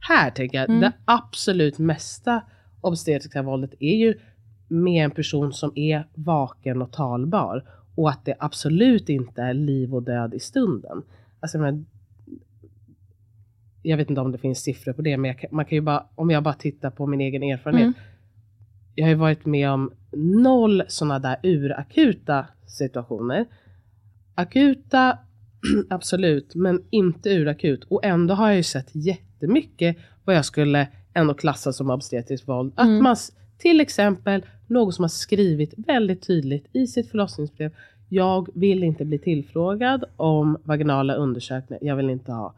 [0.00, 0.68] här tänker jag.
[0.68, 0.80] Mm.
[0.80, 2.42] Det absolut mesta
[2.80, 4.14] obstetriska våldet är ju
[4.68, 7.64] med en person som är vaken och talbar.
[7.94, 11.02] Och att det absolut inte är liv och död i stunden.
[11.40, 11.84] Alltså jag menar,
[13.82, 16.06] jag vet inte om det finns siffror på det, men jag man kan ju bara,
[16.14, 17.82] om jag bara tittar på min egen erfarenhet.
[17.82, 17.94] Mm.
[18.94, 23.46] Jag har ju varit med om noll sådana där urakuta situationer.
[24.34, 25.18] Akuta
[25.90, 27.84] absolut, men inte urakut.
[27.84, 28.94] Och ändå har jag ju sett
[29.40, 32.72] jättemycket vad jag skulle ändå klassa som obstetriskt våld.
[32.76, 33.02] Att Mm.
[33.02, 33.16] man,
[33.58, 37.70] till exempel, någon som har skrivit väldigt tydligt i sitt förlossningsbrev.
[38.08, 41.84] Jag vill inte bli tillfrågad om vaginala undersökningar.
[41.84, 42.54] Jag vill inte ha.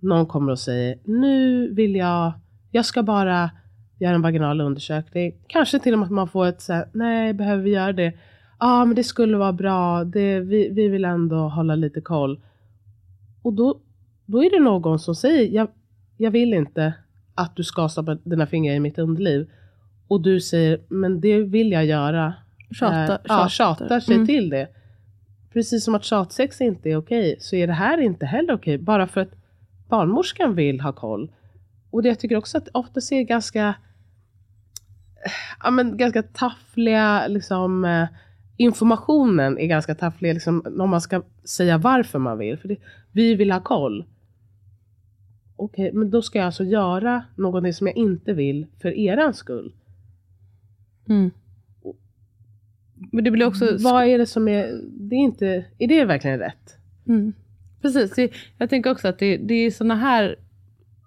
[0.00, 2.32] Någon kommer och säger, nu vill jag,
[2.70, 3.50] jag ska bara
[3.98, 5.34] göra en vaginal undersökning.
[5.46, 8.12] Kanske till och med att man får ett så här, nej, behöver vi göra det?
[8.60, 10.04] Ja, men det skulle vara bra.
[10.04, 12.40] Det, vi, vi vill ändå hålla lite koll.
[13.42, 13.80] Och då,
[14.26, 15.68] då är det någon som säger, jag,
[16.22, 16.94] jag vill inte
[17.34, 19.50] att du ska stoppa dina fingrar i mitt underliv.
[20.08, 22.34] Och du säger, men det vill jag göra.
[22.78, 24.26] Tjata, Eh, ja, tjatar sig Mm.
[24.26, 24.68] till det.
[25.52, 28.78] Precis som att tjatsex inte är okej, så är det här inte heller okej.
[28.78, 29.32] Bara för att
[29.88, 31.32] barnmorskan vill ha koll.
[31.90, 33.74] Och det jag tycker också att ofta ser ganska,
[35.62, 38.06] ja, men ganska taffliga, liksom, eh,
[38.56, 42.58] informationen är ganska tafflig, liksom, om man ska säga varför man vill.
[42.58, 42.76] För det,
[43.12, 44.04] vi vill ha koll.
[45.62, 49.72] Okej, men då ska jag alltså göra någonting som jag inte vill för eran skull.
[51.08, 51.30] Mm.
[53.12, 53.76] Men det blir också...
[53.80, 56.76] Vad är det som är, det är inte, är det verkligen rätt?
[57.08, 57.32] Mm.
[57.82, 58.30] Precis.
[58.58, 60.36] Jag tänker också att det, det är såna här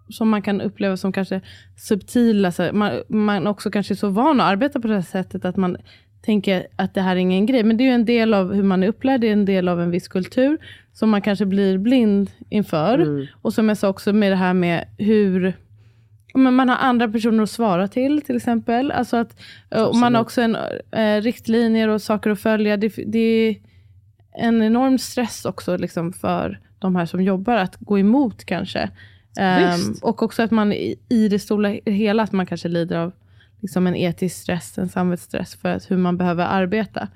[0.09, 1.41] som man kan uppleva som kanske
[1.77, 2.51] subtila.
[2.51, 5.55] Så man, man också kanske är så van att arbeta på det här sättet att
[5.55, 5.77] man
[6.25, 7.63] tänker att det här är ingen grej.
[7.63, 9.67] Men det är ju en del av hur man är upplärd, det är en del
[9.67, 10.57] av en viss kultur
[10.93, 12.99] som man kanske blir blind inför.
[12.99, 13.25] Mm.
[13.41, 15.53] Och som jag sa också med det här med hur
[16.33, 18.91] men man har andra personer att svara till, till exempel.
[18.91, 19.39] Alltså att,
[19.71, 20.57] eh, och man har också en,
[20.91, 22.77] eh, riktlinjer och saker att följa.
[22.77, 23.55] Det, det är
[24.31, 28.89] en enorm stress också liksom, för de här som jobbar att gå emot kanske.
[29.59, 30.03] Visst.
[30.03, 33.11] och också att man i, i det stora hela att man kanske lider av
[33.61, 37.07] liksom en etisk stress, en samvetsstress för att hur man behöver arbeta.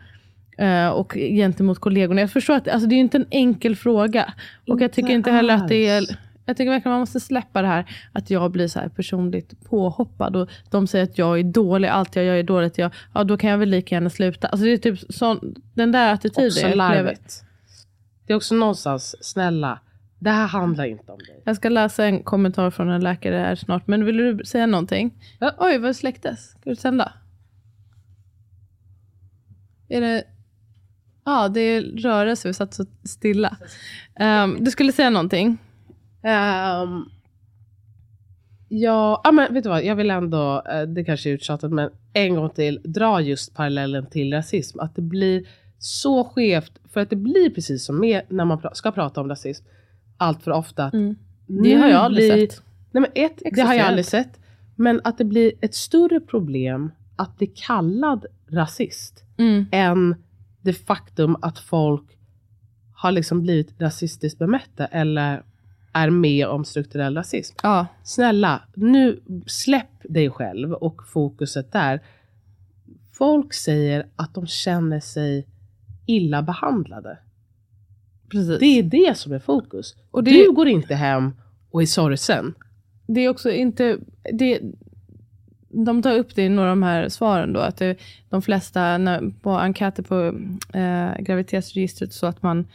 [0.58, 2.22] Eh, och gentemot kollegorna.
[2.22, 4.34] Jag förstår att alltså, det är inte en enkel fråga.
[4.68, 6.12] Och jag tycker Inte inte heller att det är alls.
[6.46, 10.36] jag tycker verkligen man måste släppa det här att jag blir så här personligt påhoppad
[10.36, 12.78] och de säger att jag är dålig, allt jag gör är dåligt.
[12.78, 14.48] Jag, ja, då kan jag väl lika gärna sluta.
[14.48, 17.44] Alltså det är typ sån, den där attityden Också larvigt.
[18.28, 19.80] Det är också någonstans, snälla,
[20.20, 21.42] det här handlar inte om dig.
[21.46, 25.14] Jag ska läsa en kommentar från en läkare här snart, men vill du säga någonting?
[25.40, 25.56] Ja.
[25.58, 26.50] Oj, vad släcktes?
[26.50, 27.14] Ska du sända?
[29.90, 30.24] Är det...
[31.26, 32.48] Ja, det är rörelse.
[32.48, 33.58] Vi satt så stilla.
[34.20, 35.58] Um, du skulle säga någonting?
[36.24, 37.06] Ehm,
[38.70, 41.90] ja, ah, men vet du vad, jag vill ändå, eh, det kanske är uttjatat, men
[42.14, 44.80] en gång till, dra just parallellen till rasism.
[44.80, 48.92] Att det blir så skevt, för att det blir precis som med när man ska
[48.92, 49.66] prata om rasism,
[50.20, 50.86] allt för ofta.
[50.86, 51.16] att Mm.
[51.48, 52.64] Det har jag aldrig blir- sett.
[52.92, 54.40] Nej, men ett, det har jag aldrig sett.
[54.76, 59.66] Men att det blir ett större problem att bli kallad rasist Mm.
[59.72, 60.16] än
[60.62, 62.18] det faktum att folk
[62.96, 65.44] har liksom blivit rasistiskt bemötta eller
[65.94, 67.56] är med om strukturell rasism.
[67.64, 72.00] Ja, Snälla, nu släpp dig själv och fokuset där.
[73.14, 75.48] Folk säger att de känner sig
[76.06, 77.18] illa behandlade.
[78.32, 78.60] Precis.
[78.60, 79.96] Det är det som är fokus.
[80.12, 81.32] Och det- Du går inte hem
[81.72, 82.54] och är sorgsen.
[83.08, 83.98] det är också inte...
[84.34, 84.60] Det,
[85.86, 87.98] de tar upp det i några av de här svaren då, att det,
[88.30, 90.16] de flesta när, på enkäter på
[90.78, 92.68] eh, graviditetsregistret så att man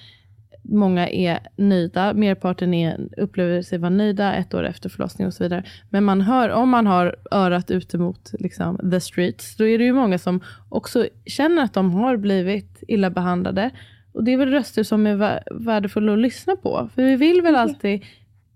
[0.68, 5.42] Många är nöjda, merparten är, upplever sig vara nöjda ett år efter förlossning och så
[5.44, 5.62] vidare.
[5.90, 9.84] Men man hör, om man har örat ute mot liksom, the streets, då är det
[9.84, 13.70] ju många som också känner att de har blivit illa behandlade.
[14.14, 16.88] Och det är väl röster som är vä- värdefulla att lyssna på.
[16.94, 18.04] För vi vill väl alltid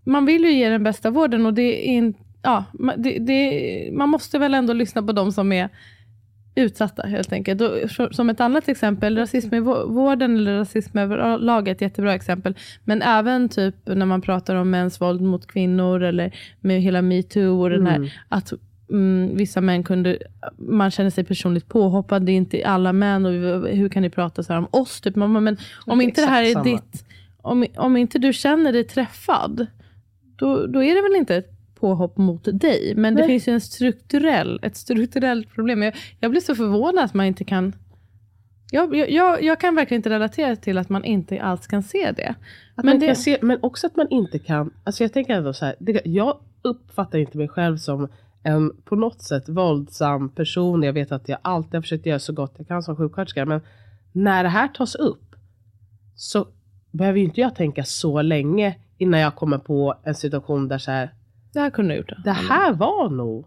[0.04, 2.64] man vill ju ge den bästa vården och det är in, ja,
[2.96, 5.68] det, det, man måste väl ändå lyssna på de som är
[6.54, 7.60] utsatta helt enkelt.
[7.60, 7.70] Och,
[8.14, 12.54] som ett annat exempel, rasism i vå- vården eller rasism överlag är ett jättebra exempel.
[12.84, 17.62] Men även typ när man pratar om mäns våld mot kvinnor eller med hela metoo
[17.62, 17.92] och den Mm.
[18.02, 18.52] här att
[18.90, 20.18] mm, vissa män kunde,
[20.56, 23.32] man känner sig personligt påhoppad, det är inte alla män och
[23.68, 25.00] hur kan ni prata så här om oss?
[25.00, 25.14] Typ.
[25.14, 26.64] Bara, men om Det inte det här är samma.
[26.64, 27.04] ditt,
[27.42, 29.66] om, om inte du känner dig träffad,
[30.36, 32.92] då, då är det väl inte ett påhopp mot dig.
[32.96, 33.28] Men det Nej.
[33.28, 35.82] finns ju en strukturell, ett strukturellt problem.
[35.82, 37.72] Jag, jag blir så förvånad att man inte kan...
[38.70, 42.34] Jag, jag- jag, kan verkligen inte relatera till att man inte alls kan se det.
[42.74, 45.52] Att Men det- kan se, men också att man inte kan, alltså jag tänker ändå
[45.52, 48.08] så här, det, jag uppfattar inte mig själv som
[48.42, 50.82] en på något sätt våldsam person.
[50.82, 53.46] Jag vet att jag alltid har försökt göra så gott jag kan som sjuksköterska.
[53.46, 53.60] Men
[54.12, 55.36] när det här tas upp
[56.14, 56.46] så
[56.90, 60.90] behöver ju inte jag tänka så länge innan jag kommer på en situation där så
[60.90, 61.14] här,
[61.52, 62.12] Det här kunde du gjort.
[62.24, 63.46] det här var nog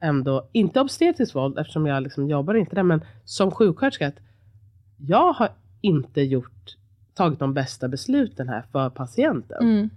[0.00, 4.18] ändå, inte obstetriskt våld eftersom jag liksom jobbar inte där, men som sjuksköterska, att
[4.96, 5.48] jag har
[5.80, 6.76] inte gjort
[7.14, 9.62] tagit de bästa besluten här för patienten.
[9.62, 9.90] Mm.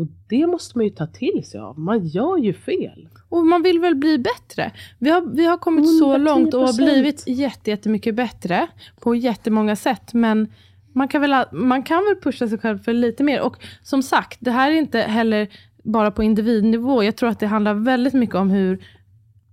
[0.00, 1.78] Och det måste man ju ta till sig av.
[1.78, 3.08] Man gör ju fel.
[3.28, 4.72] Och man vill väl bli bättre.
[4.98, 6.18] Vi har, vi har kommit så 110%.
[6.18, 8.66] långt och har blivit jätte, jättemycket bättre
[9.00, 10.14] på jättemånga sätt.
[10.14, 10.52] Men
[10.92, 13.40] man kan, väl, man kan väl pusha sig själv för lite mer.
[13.40, 15.48] Och som sagt, det här är inte heller
[15.82, 17.02] bara på individnivå.
[17.02, 18.84] Jag tror att det handlar väldigt mycket om hur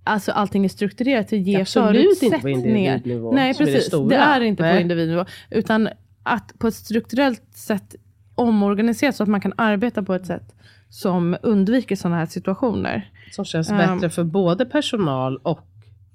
[0.04, 1.28] alltså, allting är strukturerat.
[1.30, 3.86] Det ger Absolut inte på individnivå, Nej, det precis.
[3.86, 4.10] stora.
[4.10, 4.82] det är inte på Nej.
[4.82, 5.26] individnivå.
[5.50, 5.90] Utan
[6.24, 7.96] att på ett strukturellt sätt
[8.38, 10.56] omorganisera så att man kan arbeta på ett sätt
[10.90, 13.12] som undviker sådana här situationer.
[13.32, 15.68] Som känns Um, bättre för både personal och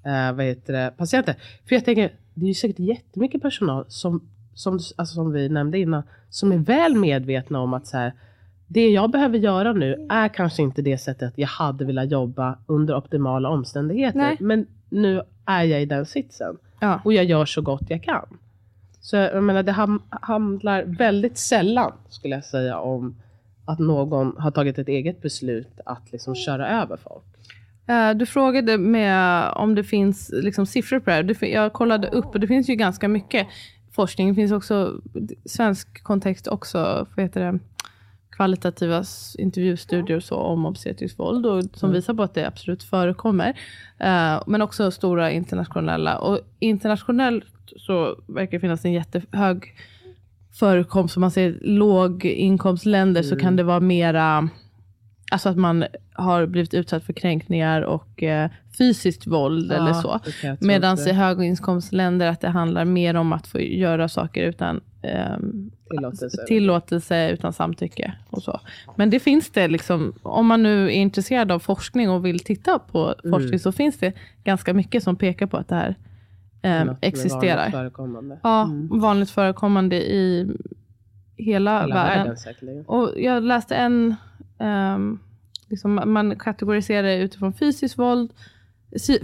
[0.06, 1.34] eh, vad heter det, patienter.
[1.68, 5.78] För jag tänker, det är ju säkert jättemycket personal som, som, alltså som vi nämnde
[5.78, 8.12] innan, som är väl medvetna om att så här,
[8.66, 12.96] det jag behöver göra nu är kanske inte det sättet jag hade velat jobba under
[12.96, 14.18] optimala omständigheter.
[14.18, 14.36] Nej.
[14.40, 16.56] Men nu är jag i den sitsen.
[16.80, 17.00] Ja.
[17.04, 18.26] Och jag gör så gott jag kan.
[19.04, 23.14] Så jag menar, det ham- handlar väldigt sällan, skulle jag säga, om
[23.64, 27.24] att någon har tagit ett eget beslut att liksom köra över folk.
[27.86, 31.46] Eh, Du frågade med om det finns liksom siffror på det här.
[31.46, 33.46] Jag kollade upp och det finns ju ganska mycket
[33.92, 34.28] forskning.
[34.28, 35.00] Det finns också
[35.44, 37.58] svensk kontext också, vad heter det,
[38.30, 39.04] kvalitativa
[39.38, 41.94] intervjustudier och så om obstetriskt våld och som Mm.
[41.94, 43.48] visar på att det absolut förekommer.
[43.98, 46.18] Eh, Men också stora internationella.
[46.18, 49.64] Och internationellt så verkar det finnas en jättehög
[50.52, 51.16] förekomst.
[51.16, 54.48] Om man ser låginkomstländer så kan det vara mera
[55.30, 60.20] Alltså att man har blivit utsatt för kränkningar och eh, fysiskt våld eller så.
[60.60, 66.44] Medan i höginkomstländer att det handlar mer om att få göra saker utan ehm, Tillåtelse.
[66.46, 68.60] tillåtelse, utan samtycke och så.
[68.96, 72.78] Men det finns det liksom, om man nu är intresserad av forskning och vill titta
[72.78, 73.30] på Mm.
[73.32, 74.12] forskning så finns det
[74.44, 75.94] ganska mycket som pekar på att det här
[76.62, 77.56] är existerar.
[77.56, 78.38] vanligt förekommande.
[78.42, 79.00] Ja, Mm.
[79.00, 80.50] vanligt förekommande i
[81.36, 82.36] hela, Hela världen.
[82.62, 82.84] världen.
[82.86, 84.14] Och jag läste en,
[84.58, 85.18] ehm,
[85.68, 88.32] liksom, man kategoriserar det utifrån fysiskt våld,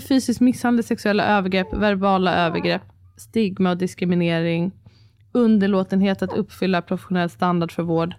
[0.08, 2.82] fysisk misshandel, sexuella övergrepp, verbala övergrepp,
[3.16, 4.72] stigma och diskriminering,
[5.32, 8.14] underlåtenhet att uppfylla professionell standard för vård,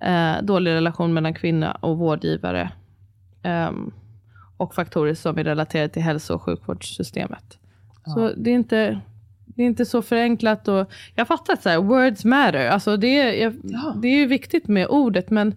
[0.00, 2.72] eh, dålig relation mellan kvinna och vårdgivare
[3.42, 3.92] ehm,
[4.56, 7.58] och faktorer som är relaterade till hälso och sjukvårdssystemet.
[8.04, 9.00] Så det är inte
[9.56, 10.68] det är inte så förenklat.
[10.68, 12.68] Och jag fattar att så här, words matter.
[12.68, 13.52] Alltså det, är,
[14.02, 15.54] det är ju viktigt med ordet, men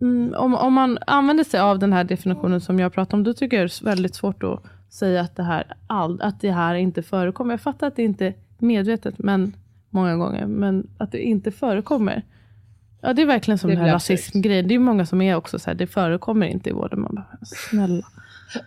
[0.00, 3.34] mm, om, om man använder sig av den här definitionen som jag pratar om, då
[3.34, 6.74] tycker jag det är väldigt svårt att säga att det här, all, att det här
[6.74, 7.52] inte förekommer.
[7.52, 9.52] Jag fattar att det inte är medvetet, men
[9.90, 12.22] många gånger, men att det inte förekommer.
[13.00, 14.68] Ja, det är verkligen som Det den här rasismgrejen.
[14.68, 17.00] Det är många som är också så här, det förekommer inte i vården.
[17.00, 18.06] Man bara, snälla.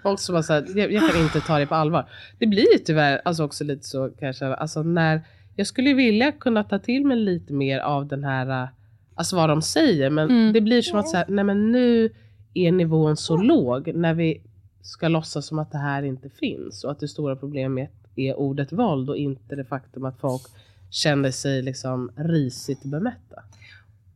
[0.03, 2.09] Folk som bara så här, jag, jag kan inte ta det på allvar.
[2.39, 5.21] Det blir ju tyvärr alltså också lite så kanske, alltså när,
[5.55, 8.69] jag skulle vilja kunna ta till mig lite mer av den här, äh,
[9.15, 10.53] alltså vad de säger, men Mm.
[10.53, 12.09] det blir som att så här, nej men nu
[12.53, 14.41] är nivån så låg när vi
[14.81, 18.71] ska låtsas som att det här inte finns och att det stora problemet är ordet
[18.71, 20.41] våld och inte det faktum att folk
[20.91, 23.43] känner sig liksom risigt bemötta.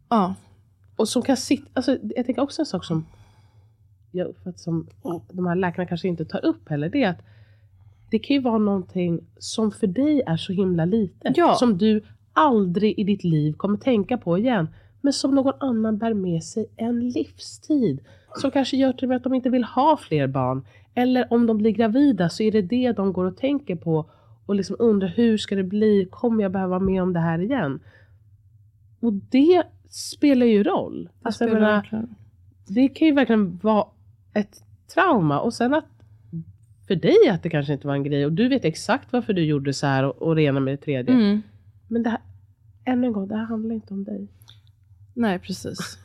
[0.09, 0.35] Ja,
[0.95, 3.05] Och som kan sitta, alltså jag tänker också en sak som
[4.13, 4.87] jag uppfattar som
[5.31, 7.21] de här läkarna kanske inte tar upp heller, det är att
[8.09, 11.37] det kan ju vara någonting som för dig är så himla litet.
[11.37, 11.55] Ja.
[11.55, 12.01] Som du
[12.33, 14.67] aldrig i ditt liv kommer tänka på igen.
[15.01, 17.99] Men som någon annan bär med sig en livstid.
[18.35, 20.65] Som kanske gör till och med att de inte vill ha fler barn.
[20.93, 24.09] Eller om de blir gravida så är det det de går och tänker på.
[24.45, 26.07] Och liksom undrar hur ska det bli?
[26.11, 27.79] Kommer jag behöva vara med om det här igen?
[28.99, 31.03] Och det spelar ju roll.
[31.03, 32.07] det Alltså, spelar menar,
[32.67, 33.85] det kan ju verkligen vara
[34.33, 35.39] ett trauma.
[35.39, 35.85] Och sen att
[36.87, 39.45] för dig att det kanske inte var en grej och du vet exakt varför du
[39.45, 41.15] gjorde så här och, och det ena med det tredje.
[41.15, 41.41] Mm.
[41.87, 42.19] Men det här,
[42.85, 44.27] ännu en gång, det här handlar inte om dig.
[45.13, 45.97] Nej, precis.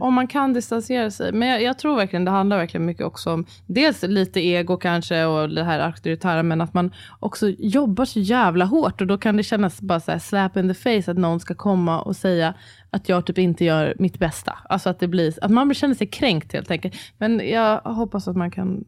[0.00, 1.32] Om man kan distansera sig.
[1.32, 5.24] Men jag, jag tror verkligen det handlar verkligen mycket också om dels lite ego kanske
[5.24, 9.36] och det här auktoritära men att man också jobbar så jävla hårt och då kan
[9.36, 12.54] det kännas bara så här slap in the face att någon ska komma och säga
[12.90, 14.58] att jag typ inte gör mitt bästa.
[14.68, 16.94] Alltså att det blir, att man känner sig kränkt helt enkelt.
[17.18, 18.84] Men jag hoppas att man kan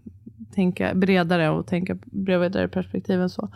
[0.54, 3.48] tänka bredare och tänka bredare perspektiv än så.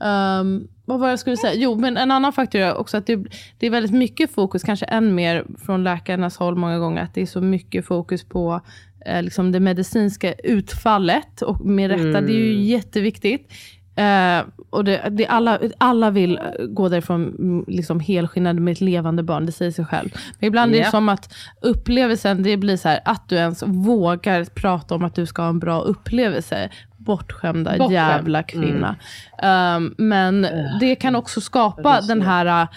[0.00, 1.54] Um, vad var jag skulle säga?
[1.54, 3.16] Jo, men en annan faktor är också att det,
[3.58, 7.22] det är väldigt mycket fokus, kanske än mer från läkarnas håll många gånger, att det
[7.22, 8.60] är så mycket fokus på
[9.06, 11.42] eh, liksom det medicinska utfallet.
[11.42, 13.52] Och med rätta, det är ju jätteviktigt.
[13.98, 18.80] Eh, och det, det alla, alla vill eh, gå därifrån mm, liksom helskinnade med ett
[18.80, 20.08] levande barn, det säger sig själv.
[20.38, 24.44] Men ibland är det som att upplevelsen, det blir så här, att du ens vågar
[24.44, 26.70] prata om att du ska ha en bra upplevelse.
[26.96, 27.92] Bortskämda Bortskämd.
[27.92, 28.96] jävla kvinna.
[29.42, 30.46] Um, men
[30.80, 32.68] det kan också skapa den här uh,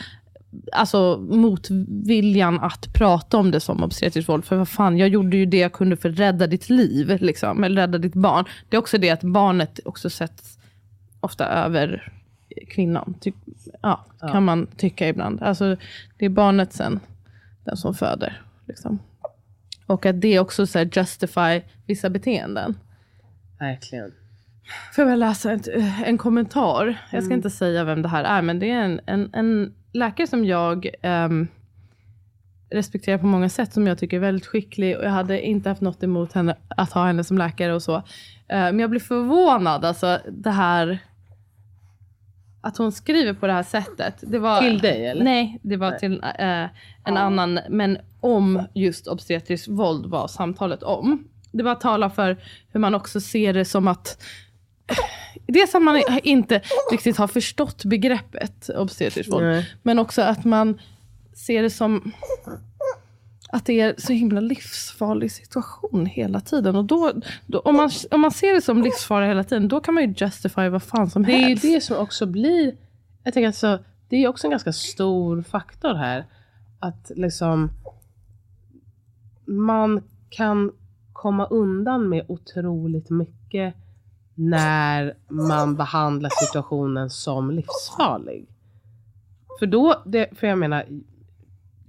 [0.71, 4.45] alltså motviljan att prata om det som obstetriskt våld.
[4.45, 7.63] För vad fan, jag gjorde ju det jag kunde för att rädda ditt liv, liksom,
[7.63, 8.45] eller rädda ditt barn.
[8.69, 10.57] Det är också det att barnet också sätts
[11.21, 12.13] ofta över
[12.67, 13.15] kvinnan.
[13.19, 13.35] Typ,
[13.81, 15.43] ja, ja, kan man tycka ibland.
[15.43, 15.77] Alltså,
[16.17, 16.99] det är barnet sen,
[17.63, 18.41] den som föder.
[18.67, 18.99] Liksom.
[19.85, 22.75] Och att det också så här, justify vissa beteenden.
[23.59, 24.11] Verkligen.
[24.93, 25.61] Får jag väl läsa en,
[26.05, 26.85] en kommentar?
[27.11, 27.37] Jag ska mm.
[27.37, 30.87] inte säga vem det här är, men det är en, en, en läkare som jag
[31.03, 31.47] um,
[32.69, 34.97] respekterar på många sätt, som jag tycker är väldigt skicklig.
[34.97, 37.95] Och jag hade inte haft något emot henne, att ha henne som läkare och så.
[37.95, 38.01] Uh,
[38.47, 40.99] men jag blir förvånad, alltså det här
[42.61, 44.15] att hon skriver på det här sättet.
[44.21, 45.23] Det var, till dig eller?
[45.23, 45.99] Nej, det var nej.
[45.99, 46.67] till uh,
[47.05, 47.59] en annan.
[47.69, 51.27] Men om just obstetriskt våld var samtalet om.
[51.51, 52.37] Det var att tala för
[52.71, 54.23] hur man också ser det som att
[55.47, 59.45] Dels att man inte riktigt har förstått begreppet obstetriskt våld.
[59.45, 59.69] Nej.
[59.83, 60.81] Men också att man
[61.33, 62.11] ser det som
[63.51, 66.75] att det är så himla livsfarlig situation hela tiden.
[66.75, 67.11] Och då,
[67.45, 70.13] då, om, man, om man ser det som livsfara hela tiden, då kan man ju
[70.17, 71.61] justify vad fan som det helst.
[71.61, 72.75] Det är det som också blir,
[73.23, 73.79] jag tänker alltså,
[74.09, 76.25] det är också en ganska stor faktor här.
[76.79, 77.71] Att liksom,
[79.45, 80.71] man kan
[81.13, 83.75] komma undan med otroligt mycket
[84.35, 88.47] när man behandlar situationen som livsfarlig.
[89.59, 90.85] För då, det, för jag menar,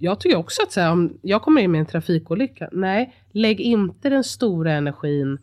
[0.03, 3.59] jag tycker också att så här, om jag kommer in med en trafikolycka, nej, lägg
[3.59, 5.37] inte den stora energin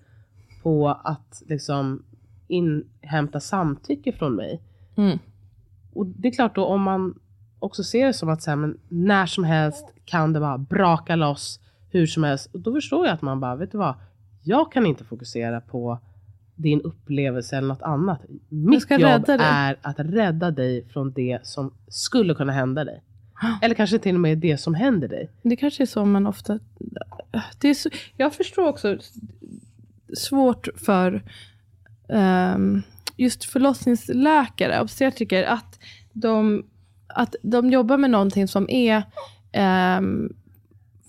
[0.63, 2.03] på att liksom
[2.49, 4.61] inhämta samtycke från mig.
[4.97, 5.19] Mm.
[5.93, 7.19] Och det är klart då om man
[7.59, 11.17] också ser det som att så här, men när som helst kan det bara braka
[11.17, 12.55] loss hur som helst.
[12.55, 13.95] Och då förstår jag att man bara, vet du vad,
[14.43, 15.99] jag kan inte fokusera på
[16.55, 18.21] din upplevelse eller något annat.
[18.49, 23.03] Mitt jobb är att rädda dig från det som skulle kunna hända dig.
[23.63, 25.31] Eller kanske till och med det som händer dig.
[25.43, 26.59] Det kanske är så man ofta...
[27.59, 28.99] Det är så, jag förstår också
[30.17, 31.23] svårt för
[32.09, 32.83] um,
[33.17, 35.79] just förlossningsläkare, obstetriker, att
[36.13, 36.65] de,
[37.07, 38.97] att de jobbar med någonting som är
[39.99, 40.33] um,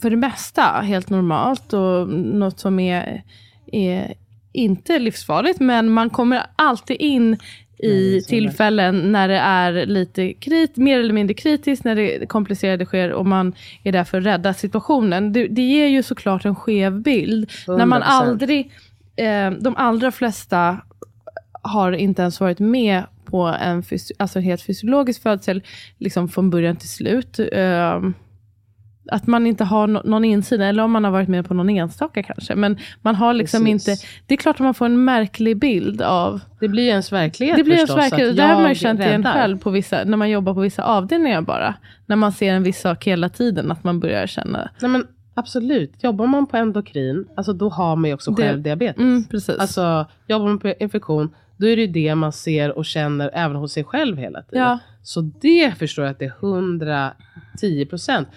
[0.01, 3.23] för det mesta helt normalt och något som är,
[3.71, 4.13] är
[4.51, 7.37] inte livsfarligt, men man kommer alltid in
[7.83, 12.85] i Nej, tillfällen när det är lite krit, mer eller mindre kritiskt, när det komplicerade
[12.85, 13.53] sker och man
[13.83, 15.33] är där för att rädda situationen.
[15.33, 17.49] Det, det ger ju såklart en skev bild.
[17.67, 17.77] 100%.
[17.77, 18.71] När man aldrig,
[19.15, 20.77] eh, de allra flesta
[21.61, 23.83] har inte ens varit med på en,
[24.17, 25.63] alltså en helt fysiologisk födsel,
[25.97, 27.39] liksom från början till slut.
[27.51, 28.01] Eh,
[29.11, 31.69] att man inte har no någon insida, eller om man har varit med på någon
[31.69, 32.55] enstaka kanske.
[32.55, 33.87] Men man har liksom Precis.
[33.87, 36.39] inte, det är klart att man får en märklig bild av...
[36.59, 38.35] Det blir ens verklighet Det blir förstås, ens verklighet.
[38.35, 41.41] Det har man ju känt igen själv på vissa, när man jobbar på vissa avdelningar
[41.41, 41.75] bara.
[42.05, 44.69] När man ser en viss sak hela tiden, att man börjar känna...
[44.81, 46.03] Nej, men Absolut.
[46.03, 48.97] Jobbar man på endokrin, alltså då har man ju också själv det, diabetes.
[48.97, 49.57] Mm, precis.
[49.57, 53.55] Alltså, jobbar man på infektion, då är det ju det man ser och känner även
[53.55, 54.63] hos sig själv hela tiden.
[54.63, 54.79] Ja.
[55.03, 58.27] Så det förstår jag att det är 110 procent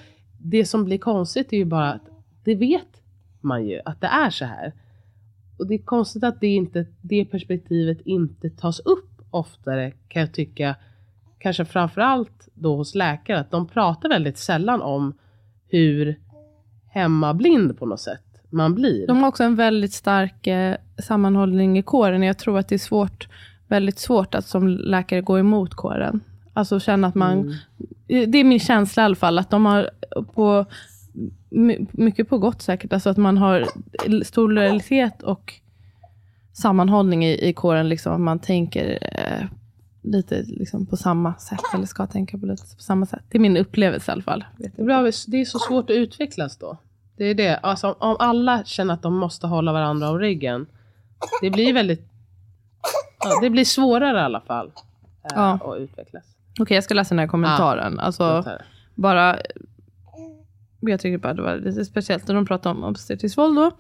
[0.44, 2.08] det som blir konstigt är ju bara att
[2.44, 3.02] det vet
[3.40, 4.72] man ju att det är så här.
[5.58, 10.32] Och det är konstigt att det, inte, det perspektivet inte tas upp oftare kan jag
[10.32, 10.76] tycka.
[11.38, 13.40] Kanske framförallt då hos läkare.
[13.40, 15.14] Att de pratar väldigt sällan om
[15.68, 16.20] hur
[16.86, 19.06] hemmablind på något sätt man blir.
[19.06, 22.22] De har också en väldigt stark eh, sammanhållning i kåren.
[22.22, 23.28] Jag tror att det är svårt,
[23.68, 26.20] väldigt svårt att som läkare gå emot kåren.
[26.54, 27.32] Alltså känna att man...
[27.40, 28.30] Mm.
[28.30, 29.90] Det är min känsla i alla fall, att de har
[30.34, 30.66] på
[31.92, 33.68] mycket på gott säkert, alltså att man har
[34.24, 35.54] stor lojalitet och
[36.52, 39.46] sammanhållning i, i kåren, liksom, att man tänker eh,
[40.02, 43.22] lite liksom, på samma sätt, eller ska tänka på lite på samma sätt.
[43.28, 44.44] Det är min upplevelse i alla fall.
[44.58, 46.78] Det är, bra, det är så svårt att utvecklas då.
[47.16, 47.56] Det är det.
[47.56, 50.66] Alltså, om alla känner att de måste hålla varandra om ryggen,
[51.42, 52.10] det blir väldigt...
[53.24, 55.52] Ja, det blir svårare i alla fall eh, ja.
[55.52, 56.33] att utvecklas.
[56.54, 57.94] Okej, okay, jag ska läsa den här kommentaren.
[57.96, 58.44] Ja, alltså,
[58.94, 59.38] bara...
[60.80, 63.70] Jag tycker bara det var lite speciellt när de pratade om obstetriskt våld då.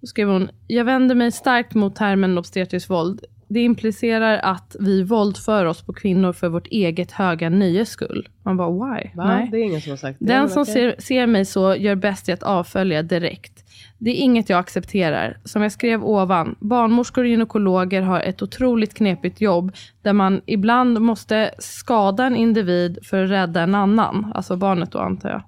[0.00, 3.24] Då skrev hon, jag vänder mig starkt mot termen obstetriskt våld.
[3.48, 8.28] Det implicerar att vi våldför oss på kvinnor för vårt eget höga nöjes skull.
[8.42, 9.10] Man bara, why?
[9.14, 9.24] Va?
[9.24, 9.48] Nej.
[9.50, 10.26] Det är ingen som har sagt det.
[10.26, 13.64] Den som ser, ser mig så gör bäst i att avfölja direkt.
[13.98, 15.38] Det är inget jag accepterar.
[15.44, 19.72] Som jag skrev ovan, barnmorskor och gynekologer har ett otroligt knepigt jobb
[20.02, 24.32] där man ibland måste skada en individ för att rädda en annan.
[24.34, 25.42] Alltså barnet då antar jag.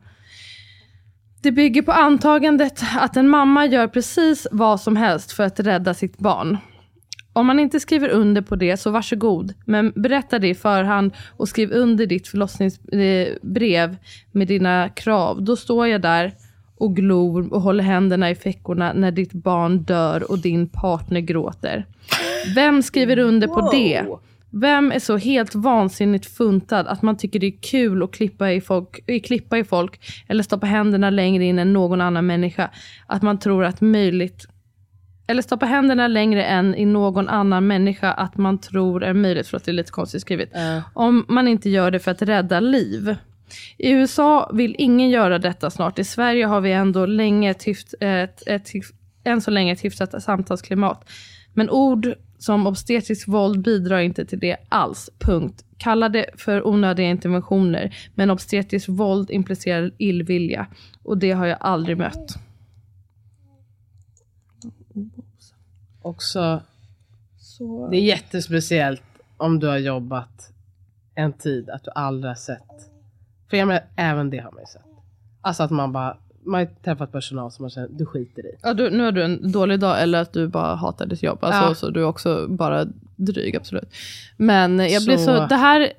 [1.43, 5.95] Det bygger på antagandet att en mamma gör precis vad som helst för att rädda
[5.95, 6.59] sitt barn.
[7.33, 9.55] Om man inte skriver under på det, så varsågod.
[9.65, 13.97] Men berätta det i förhand och skriv under ditt förlossningsbrev
[14.33, 15.43] med dina krav.
[15.43, 16.33] Då står jag där
[16.81, 21.87] och glor och håller händerna i fickorna när ditt barn dör och din partner gråter.
[22.55, 24.07] Vem skriver under på det?
[24.51, 28.61] Vem är så helt vansinnigt funtad att man tycker det är kul att klippa i,
[28.61, 32.71] folk, klippa i folk eller stoppa händerna längre in än någon annan människa?
[33.07, 34.47] Att man tror att möjligt
[35.31, 39.57] eller stoppa händerna längre än i någon annan människa att man tror är möjligt, för
[39.57, 40.57] att det är lite konstigt skrivet.
[40.57, 40.81] Uh.
[40.95, 43.17] Om man inte gör det för att rädda liv.
[43.79, 45.99] I USA vill ingen göra detta snart.
[45.99, 48.71] I Sverige har vi ändå länge ett, hyft, ett, ett,
[49.25, 51.09] än så länge ett hyfsat samtalsklimat.
[51.55, 55.11] Men ord som obstetriskt våld bidrar inte till det alls.
[55.19, 55.65] Punkt.
[55.77, 57.97] Kalla det för onödiga interventioner.
[58.15, 60.67] Men obstetriskt våld implicerar illvilja.
[61.03, 62.39] Och det har jag aldrig mött.
[66.03, 66.63] Också,
[67.39, 67.89] Så...
[67.91, 69.03] det är jättespeciellt
[69.37, 70.53] om du har jobbat
[71.15, 72.88] en tid att du aldrig har sett.
[73.51, 74.83] För jag menar, även det har man ju sett.
[75.41, 78.59] Alltså att man bara, man har träffat personal som man känner, du skiter i.
[78.63, 81.39] Ja, du, nu har du en dålig dag eller att du bara hatar ditt jobb.
[81.43, 81.75] Alltså, Ja.
[81.75, 82.87] Så du är också bara
[83.17, 83.95] dryg, absolut.
[84.37, 85.93] Men jag blir så, det här,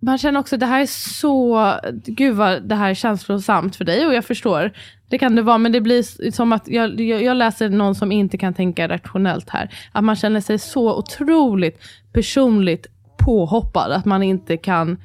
[0.00, 4.06] man känner också det här är så, gud vad det här är känslosamt för dig
[4.06, 4.72] och jag förstår.
[5.08, 8.12] Det kan det vara, men det blir som att jag, jag, jag läser någon som
[8.12, 9.74] inte kan tänka rationellt här.
[9.92, 11.80] Att man känner sig så otroligt
[12.12, 12.86] personligt
[13.18, 14.98] påhoppad att man inte kan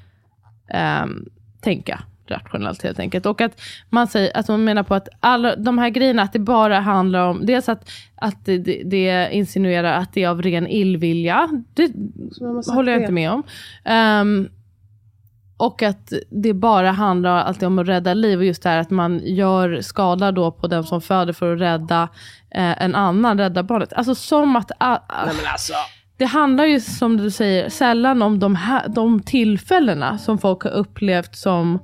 [0.69, 1.25] ehm,
[1.61, 3.25] tänka rationellt helt enkelt.
[3.25, 6.39] Och att man säger, att man menar på att alla de här grejerna, att det
[6.39, 10.67] bara handlar om, dels att, att det, det, det insinuerar att det är av ren
[10.67, 11.49] illvilja.
[11.73, 11.91] Det
[12.71, 13.03] håller jag det?
[13.03, 13.43] inte med om.
[13.83, 14.49] Ehm,
[15.57, 18.89] och att det bara handlar alltid om att rädda liv och just det här att
[18.89, 22.03] man gör skada då på den som föder för att rädda
[22.51, 23.93] eh, en annan, rädda barnet.
[23.93, 24.71] Alltså som att...
[24.77, 25.73] ah, ah, Nej men alltså.
[26.17, 30.71] Det handlar ju som du säger sällan om de, här, de tillfällena som folk har
[30.71, 31.79] upplevt som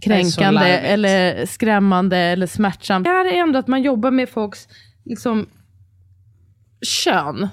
[0.00, 3.04] kränkande eller skrämmande eller smärtsamt.
[3.04, 4.68] Det här är ändå att man jobbar med folks
[5.04, 5.46] liksom,
[6.80, 7.48] kön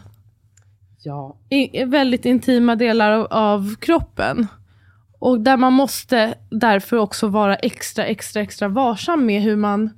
[1.05, 4.47] Ja, i väldigt intima delar av, av kroppen.
[5.19, 9.89] Och där man måste därför också vara extra, extra, extra varsam med hur man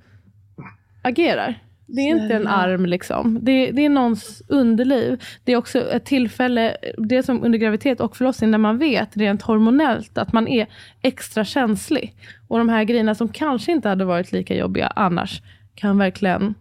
[1.02, 1.64] agerar.
[1.88, 3.40] Det är inte en arm liksom.
[3.42, 5.24] Det, det är någons underliv.
[5.44, 9.42] Det är också ett tillfälle, det som under graviditet och förlossning, när man vet rent
[9.42, 10.68] hormonellt att man är
[11.02, 12.16] extra känslig.
[12.48, 15.42] Och de här grejerna som kanske inte hade varit lika jobbiga annars,
[15.76, 16.54] kan verkligen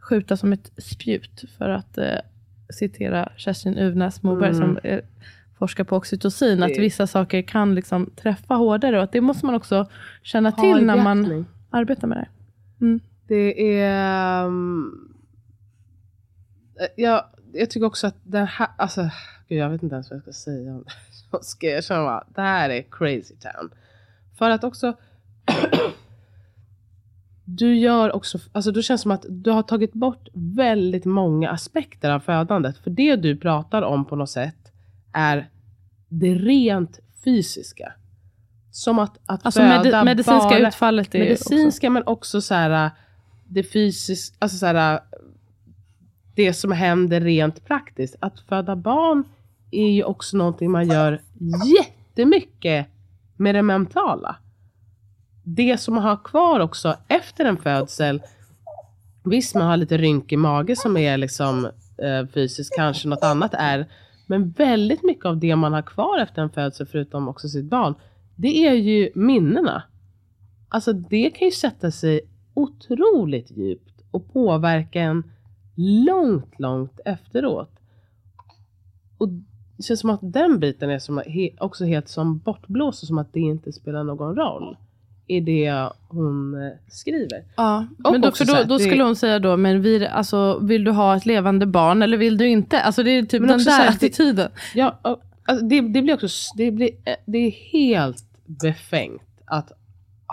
[0.00, 1.44] skjuta som ett spjut.
[1.58, 2.04] För att eh,
[2.70, 4.60] citera Kerstin Uvnäs Moberg Mm.
[4.60, 4.98] som eh,
[5.58, 9.46] forskar på oxytocin, att Det- vissa saker kan liksom träffa hårdare och att det måste
[9.46, 9.86] man också
[10.22, 12.28] känna ha till när man arbetar med det.
[12.84, 13.00] Mm.
[13.28, 14.44] Det är...
[14.44, 15.14] um,
[16.96, 19.10] jag, jag tycker också att den här, alltså,
[19.48, 20.72] gud, jag vet inte ens vad jag ska säga.
[20.72, 20.84] det.
[21.30, 23.70] Jag ska jag känner bara, det här är crazy town.
[24.38, 24.94] För att också,
[27.44, 32.10] du gör också, alltså du känns som att du har tagit bort väldigt många aspekter
[32.10, 32.78] av födandet.
[32.78, 34.72] För det du pratar om på något sätt
[35.12, 35.50] är
[36.08, 37.92] det rent fysiska.
[38.70, 41.54] Som att, att Alltså föda med, medicinska bara, utfallet är ju också...
[41.54, 42.90] medicinska men också så här
[43.48, 45.00] det fysiska, alltså så här
[46.34, 48.16] det som händer rent praktiskt.
[48.20, 49.24] Att föda barn
[49.70, 51.22] är ju också någonting man gör
[51.66, 52.86] jättemycket
[53.36, 54.36] med det mentala.
[55.44, 58.22] Det som man har kvar också efter en födsel.
[59.24, 61.64] Visst man har lite rynkig mage som är liksom
[61.98, 63.86] eh, fysiskt, kanske något annat är.
[64.26, 67.94] Men väldigt mycket av det man har kvar efter en födsel, förutom också sitt barn,
[68.36, 69.82] det är ju minnena.
[70.68, 72.20] Alltså det kan ju sätta sig
[72.58, 75.22] otroligt djupt och påverka en
[76.06, 77.70] långt, långt efteråt.
[79.18, 79.28] Och
[79.76, 81.22] det känns som att den biten är som
[81.60, 84.76] också helt som bortblåst och som att det inte spelar någon roll
[85.26, 87.44] i det hon eh, skriver.
[87.56, 90.58] Ja, Och men då, för då, då det- skulle hon säga då, men vi, alltså,
[90.58, 92.80] vill du ha ett levande barn eller vill du inte?
[92.80, 94.50] Alltså det är typ Men den där det- attityden.
[94.74, 99.72] Ja, alltså, det, det blir också det, blir, eh, det är helt befängt att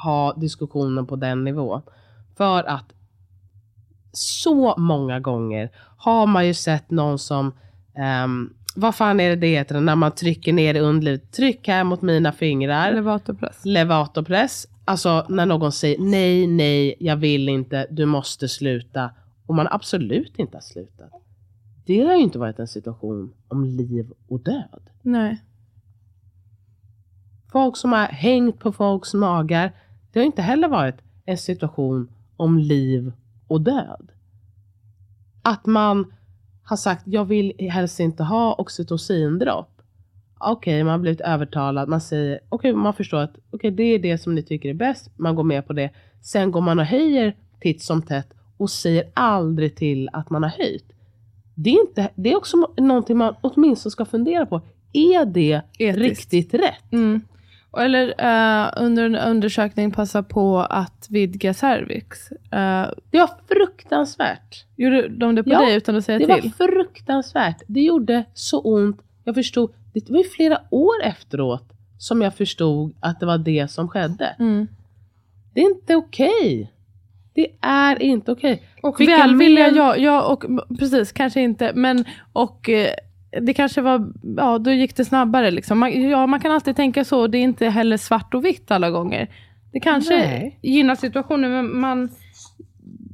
[0.03, 1.81] ha diskussionen på den nivån.
[2.37, 2.93] För att
[4.11, 7.53] så många gånger har man ju sett någon som,
[7.95, 11.31] ehm, vad fan är det det heter när man trycker ner i underlivet?
[11.31, 12.91] Tryck här mot mina fingrar.
[12.91, 13.65] Elevatorpress.
[13.65, 14.67] Levatorpress.
[14.85, 19.11] Alltså när någon säger nej, nej, jag vill inte, du måste sluta.
[19.45, 21.11] Och man absolut inte har slutat.
[21.85, 24.89] Det har ju inte varit en situation om liv och död.
[25.01, 25.41] Nej.
[27.51, 29.71] Folk som har hängt på folks magar.
[30.11, 33.13] Det har inte heller varit en situation om liv
[33.47, 34.11] och död.
[35.41, 36.13] Att man
[36.63, 39.81] har sagt jag vill helst inte ha oxytocindropp.
[40.39, 41.89] Okej, man har blivit övertalad.
[41.89, 45.11] Man säger, okej, man förstår att okej, det är det som ni tycker är bäst.
[45.15, 45.89] Man går med på det.
[46.21, 48.27] Sen går man och höjer titt som tätt
[48.57, 50.91] och säger aldrig till att man har höjt.
[51.55, 54.61] Det är, inte, det är också någonting man åtminstone ska fundera på.
[54.93, 55.99] Är det Etiskt.
[55.99, 56.91] riktigt rätt?
[56.91, 57.21] Mm.
[57.79, 62.31] Eller eh, under en undersökning passa på att vidga cervix.
[62.31, 64.65] Eh, Det var fruktansvärt.
[64.75, 66.51] gjorde de det på Ja, dig utan att säga Det till?
[66.57, 67.61] var fruktansvärt.
[67.67, 69.01] Det gjorde så ont.
[69.23, 69.71] Jag förstod.
[69.93, 74.35] Det var ju flera år efteråt som jag förstod att det var det som skedde.
[74.39, 74.67] Mm.
[75.53, 76.71] Det är inte okej.
[77.33, 78.63] Det är inte okej.
[78.81, 80.43] Och Vilken välvilja, ja, ja och
[80.79, 82.89] precis, kanske inte, men och eh,
[83.41, 85.79] det kanske var, ja då gick det snabbare liksom.
[85.79, 88.89] Man, ja, man kan alltid tänka så, det är inte heller svart och vitt alla
[88.89, 89.27] gånger.
[89.71, 90.59] Det kanske Nej.
[90.61, 92.09] gynnar situationen, men man,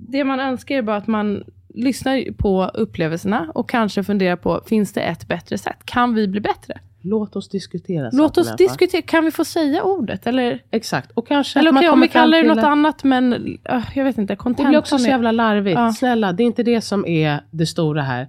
[0.10, 1.44] det man önskar är bara att man
[1.74, 5.78] lyssnar på upplevelserna och kanske funderar på, finns det ett bättre sätt?
[5.86, 6.80] Kan vi bli bättre?
[7.02, 10.28] Låt oss diskutera Låt oss diskutera, kan vi få säga ordet?
[10.28, 11.12] Eller, Exakt.
[11.12, 14.18] Och kanske eller okej, om vi kallar det något att- annat, men äh, jag vet
[14.18, 15.80] inte, Det blir också så jävla larvigt.
[15.80, 15.94] Ja.
[15.94, 18.28] Snälla, det är inte det som är det stora här.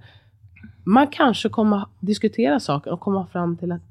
[0.83, 3.81] Man kanske kommer diskutera saker och komma fram till att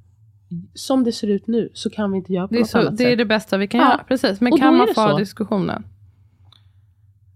[0.74, 2.78] som det ser ut nu så kan vi inte göra på Det är, något så,
[2.78, 3.18] annat det är sätt.
[3.18, 3.86] det bästa vi kan Ja.
[3.92, 4.04] göra.
[4.08, 4.40] Precis.
[4.40, 5.84] Men Och kan är man det få diskussionen?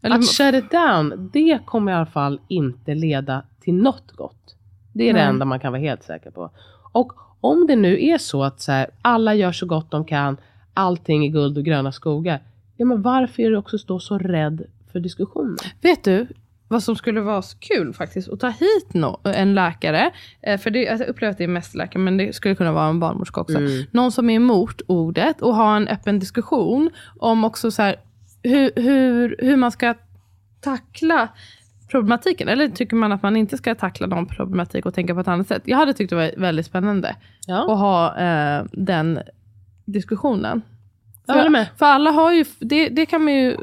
[0.02, 4.56] Eller, Att shut it down, det kommer i alla fall inte leda till något gott.
[4.92, 5.28] Det är det Nej.
[5.28, 6.50] enda man kan vara helt säker på.
[6.92, 10.36] Och om det nu är så att så här, alla gör så gott de kan,
[10.74, 12.40] allting är guld och gröna skogar.
[12.76, 15.56] Ja, men varför är du också då så rädd för diskussionen?
[15.80, 16.26] vet du
[16.68, 18.28] vad som skulle vara så kul faktiskt?
[18.28, 20.10] Att ta hit no, en läkare.
[20.42, 22.72] Eh, för det, alltså, jag upplever att det är mest läkare, men det skulle kunna
[22.72, 23.58] vara en barnmorska också.
[23.58, 23.84] Mm.
[23.90, 27.96] Någon som är emot ordet och ha en öppen diskussion om också så här,
[28.42, 29.94] hur, hur, hur man ska
[30.60, 31.28] tackla
[31.90, 32.48] problematiken.
[32.48, 35.48] Eller tycker man att man inte ska tackla någon problematik och tänka på ett annat
[35.48, 35.62] sätt?
[35.64, 39.20] Jag hade tyckt det var väldigt spännande Ja, att ha eh, den
[39.84, 40.62] diskussionen.
[41.50, 41.66] med.
[41.76, 43.56] För alla har ju, det, det kan man ju,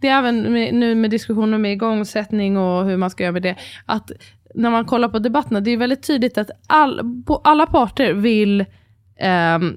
[0.00, 3.42] det är även med, nu med diskussioner med igångsättning och hur man ska göra med
[3.42, 3.56] det,
[3.86, 4.10] att
[4.54, 8.64] när man kollar på debatterna, det är väldigt tydligt att all, på alla parter vill
[9.18, 9.76] ehm,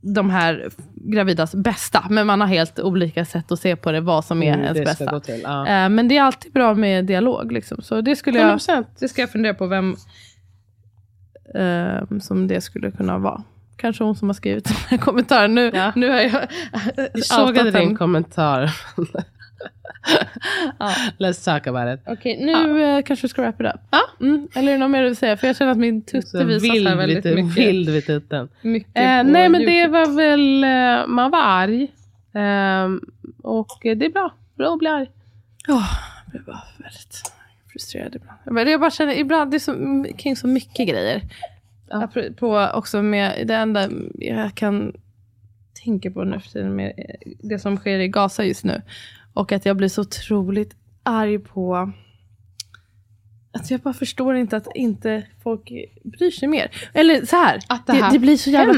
[0.00, 4.24] de här gravidas bästa, men man har helt olika sätt att se på det, vad
[4.24, 5.20] som är Mm, ens bästa.
[5.20, 5.40] till.
[5.44, 5.66] Ja.
[5.66, 7.52] Eh, men det är alltid bra med dialog.
[7.52, 7.82] Liksom.
[7.82, 8.84] Så det skulle jag, 100%.
[8.98, 9.96] det ska jag fundera på vem
[11.54, 13.42] ehm, som det skulle kunna vara.
[13.82, 15.54] Kanske hon som har skrivit den här kommentaren.
[15.54, 15.92] Nu, Ja.
[15.96, 16.30] nu har jag
[17.14, 18.70] Jag sågade din kommentar.
[20.78, 20.92] Ja.
[21.18, 22.04] Let's talk about it.
[22.06, 23.80] Okej, nu eh, kanske vi ska wrap it up.
[23.90, 24.00] Ja.
[24.20, 25.36] Mm, eller är det något mer du vill säga?
[25.36, 27.56] För jag känner att min tutte visar så här vild, väldigt vid, mycket.
[27.64, 28.48] vild vid tutten.
[28.62, 29.98] mycket Eh, nej men det YouTube.
[29.98, 31.88] var väl, eh, man var arg.
[32.34, 33.00] Ehm,
[33.42, 34.34] och eh, det är bra.
[34.56, 35.10] Bra att bli arg.
[35.66, 35.82] Ja,
[36.24, 37.32] jag blir bara väldigt
[37.72, 38.38] frustrerad ibland.
[38.44, 41.22] Jag bara- Jag bara känner ibland, det är så, kring så mycket grejer.
[41.92, 42.04] Ja.
[42.04, 44.92] Apropå också med, det enda jag kan
[45.84, 46.92] tänka på nu för tiden med
[47.42, 48.82] det som sker i Gaza just nu.
[49.32, 51.92] Och att jag blir så otroligt arg på
[53.52, 55.72] att jag bara förstår inte att inte folk
[56.04, 56.70] bryr sig mer.
[56.94, 58.74] Eller så här, Att det det, här det blir så jävla,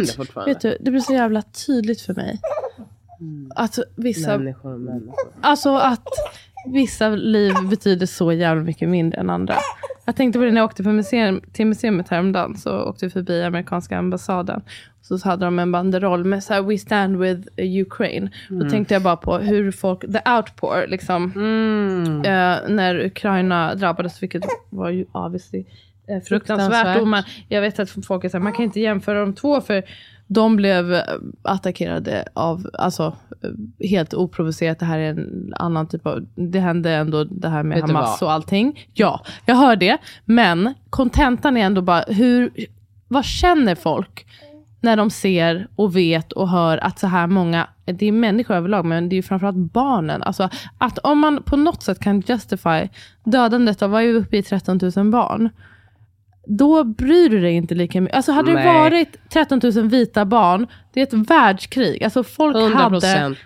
[0.47, 2.41] vet du, det blir så jävla tydligt för mig.
[3.55, 5.33] Att vissa Människor och människor.
[5.41, 6.09] Alltså att
[6.67, 9.55] vissa liv betyder så jävla mycket mindre än andra.
[10.05, 12.57] Jag tänkte på det när jag åkte på museum, till museet häromdagen.
[12.57, 14.63] Så åkte vi förbi amerikanska ambassaden.
[15.03, 18.31] Så hade de en banderoll med så här, We stand with Ukraine.
[18.49, 21.33] Då tänkte jag bara på hur folk, the outpour liksom.
[21.37, 22.19] Mm.
[22.19, 26.27] Eh, när Ukraina drabbades, vilket var ju obviously eh, fruktansvärt.
[26.29, 27.01] Fruktansvärt.
[27.01, 29.61] Och man, jag vet att folk är så här, man kan inte jämföra de två
[29.61, 29.83] för
[30.27, 31.03] de blev eh,
[31.43, 34.79] attackerade av, alltså eh, helt oprovocerat.
[34.79, 38.23] Det här är en annan typ av, det hände ändå det här med Vet Hamas
[38.23, 38.89] och allting.
[38.93, 39.99] Ja, jag hör det.
[40.25, 42.51] Men kontentan är ändå bara, hur,
[43.09, 44.27] vad känner folk
[44.81, 48.85] när de ser och vet och hör att så här många, det är människor överlag,
[48.85, 50.23] men det är framförallt barnen.
[50.23, 50.49] Alltså
[50.79, 52.89] att om man på något sätt kan justify
[53.25, 55.51] dödandet av, vad är vi uppe i, 13 000 barn.
[56.47, 58.17] Då bryr du dig inte lika mycket.
[58.17, 58.67] Alltså hade det Nej.
[58.67, 62.05] varit 13 000 vita barn, det är ett världskrig.
[62.05, 63.39] Alltså folk 100 hade procent.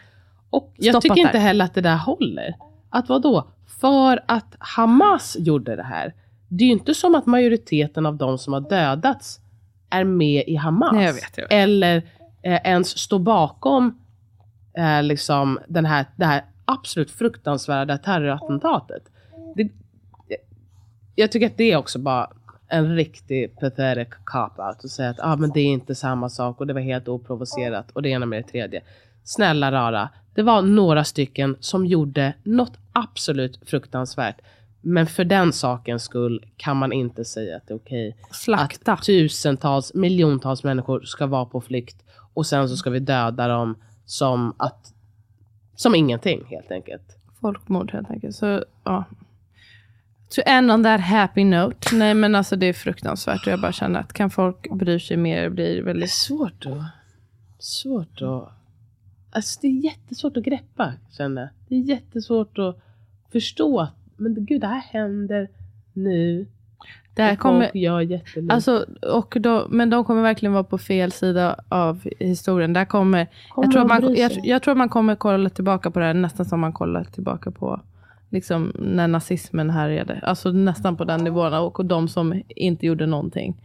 [0.50, 2.54] Och jag tycker inte heller att det där håller.
[2.90, 3.50] Att vad då?
[3.80, 6.14] För att Hamas gjorde det här.
[6.48, 9.40] Det är ju inte som att majoriteten av de som har dödats
[9.90, 10.92] är med i Hamas.
[10.92, 11.52] Nej, jag vet, jag vet.
[11.52, 11.96] Eller
[12.42, 13.98] eh, ens står bakom
[14.76, 19.02] eh, liksom den här, det här absolut fruktansvärda terrorattentatet.
[19.56, 19.70] Det,
[21.14, 22.30] jag tycker att det är också bara
[22.68, 26.66] en riktig pathetic cop-out att säga att ah, men det är inte samma sak och
[26.66, 28.82] det var helt oprovocerat och det ena med det tredje.
[29.24, 34.40] Snälla rara, det var några stycken som gjorde något absolut fruktansvärt.
[34.80, 38.92] Men för den sakens skull kan man inte säga att det är okej Slakta.
[38.92, 42.04] att tusentals, miljontals människor ska vara på flykt
[42.34, 44.92] och sen så ska vi döda dem som att
[45.76, 47.16] som ingenting helt enkelt.
[47.40, 48.36] Folkmord helt enkelt.
[48.36, 49.04] Så, ja.
[50.34, 51.96] To end on that happy note.
[51.96, 53.46] Nej men alltså det är fruktansvärt.
[53.46, 56.10] Och jag bara känner att kan folk bry sig mer blir det Det är väldigt...
[56.10, 56.82] svårt att...
[57.58, 58.52] Svårt att...
[59.30, 61.50] Alltså det är jättesvårt att greppa, känner jag.
[61.68, 62.78] Det är jättesvårt att
[63.32, 63.80] förstå.
[63.80, 65.48] att- Men gud, det här händer
[65.92, 66.46] nu.
[67.14, 67.70] Det här kommer...
[68.02, 68.54] jättelite.
[68.54, 72.72] Alltså, och då, men de kommer verkligen vara på fel sida av historien.
[72.72, 76.04] Där kommer, Kommer jag, tror man, jag, jag tror man kommer kolla tillbaka på det
[76.04, 77.80] här nästan som man kollar tillbaka på
[78.30, 80.20] liksom, när nazismen härjade.
[80.22, 81.54] Alltså nästan på den nivån.
[81.54, 83.56] Och de som inte gjorde någonting.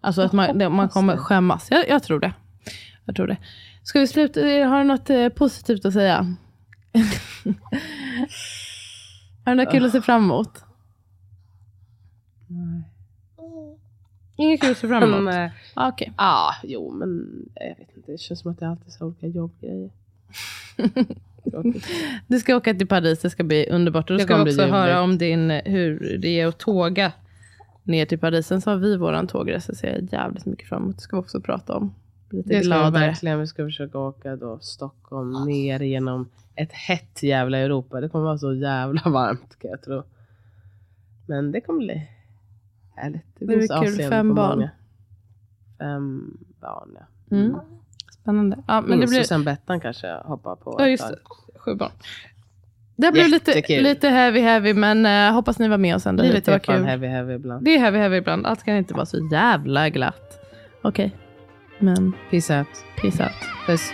[0.00, 1.68] Alltså att man, man kommer skämmas.
[1.70, 2.32] Jag, jag tror det.
[3.04, 3.36] Jag tror det.
[3.82, 4.40] Ska vi sluta?
[4.40, 6.16] Har du något eh, positivt att säga?
[9.44, 10.64] Har du något kul att se fram emot?
[14.36, 15.24] Inget kul att se fram emot?
[15.24, 15.52] Nej.
[15.74, 16.12] Ah, Okej.
[16.16, 18.12] Ja, jo men jag vet inte.
[18.12, 19.90] Det känns som att det alltid är så olika jobbgrejer.
[22.26, 24.10] Du ska åka till Paris, det ska bli underbart.
[24.10, 27.12] Och då ska vi också höra om din, eh, hur det är att tåga
[27.82, 28.46] ner till Paris.
[28.46, 30.96] Sen så har vi våran tågresa, så jag jävligt mycket fram emot.
[30.96, 31.94] Det ska vi också prata om.
[32.30, 33.06] Lite Det ska vi gladare.
[33.06, 33.40] verkligen.
[33.40, 38.00] Vi ska försöka åka då Stockholm ner genom ett hett jävla Europa.
[38.00, 40.02] Det kommer vara så jävla varmt kan jag tro.
[41.26, 42.08] Men det kommer bli
[42.96, 43.22] härligt.
[43.38, 44.08] Det Det blir kul.
[44.08, 44.58] Fem barn.
[44.58, 44.70] många.
[45.78, 47.36] Fem barn ja.
[47.36, 47.56] Mm.
[48.28, 48.56] Spännande.
[48.66, 49.22] Ja, men Men det blir...
[49.22, 50.76] Sen Bettan kanske hoppar på.
[50.78, 51.16] Ja, just det.
[51.58, 51.90] Sju barn.
[52.96, 56.22] Det blir lite, lite heavy heavy, men eh, hoppas ni var med oss ändå.
[56.22, 56.84] Livet Det var kul.
[56.84, 57.64] heavy heavy ibland.
[57.64, 58.46] Det är heavy heavy ibland.
[58.46, 60.38] Allt kan inte vara så jävla glatt.
[60.82, 61.16] Okej.
[61.78, 62.68] Men Peace out.
[63.02, 63.32] peace out.
[63.66, 63.92] Puss.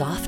[0.00, 0.27] Imagine the